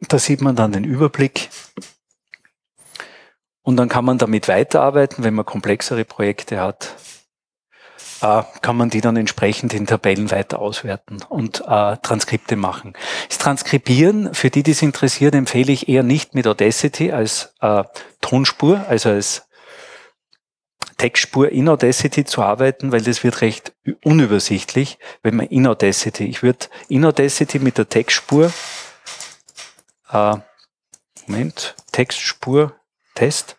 [0.00, 1.50] Da sieht man dann den Überblick
[3.68, 6.94] und dann kann man damit weiterarbeiten, wenn man komplexere Projekte hat,
[8.22, 12.94] äh, kann man die dann entsprechend in Tabellen weiter auswerten und äh, Transkripte machen.
[13.28, 17.84] Das Transkribieren, für die, die es interessiert, empfehle ich eher nicht mit Audacity als äh,
[18.22, 19.46] Tonspur, also als
[20.96, 26.42] Textspur in Audacity zu arbeiten, weil das wird recht unübersichtlich, wenn man in Audacity, ich
[26.42, 28.50] würde in Audacity mit der Textspur,
[30.10, 30.36] äh,
[31.26, 32.77] Moment, Textspur
[33.18, 33.56] Test,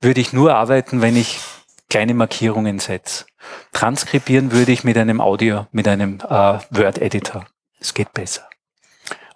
[0.00, 1.40] würde ich nur arbeiten, wenn ich
[1.90, 3.26] kleine Markierungen setze.
[3.72, 7.44] Transkribieren würde ich mit einem Audio, mit einem äh, Word-Editor.
[7.78, 8.48] Es geht besser.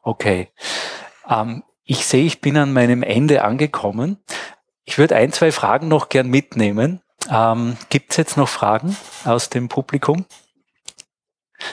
[0.03, 0.49] Okay.
[1.29, 4.25] Ähm, ich sehe, ich bin an meinem Ende angekommen.
[4.87, 7.03] Ich würde ein, zwei Fragen noch gern mitnehmen.
[7.31, 8.97] Ähm, Gibt es jetzt noch Fragen
[9.27, 10.25] aus dem Publikum?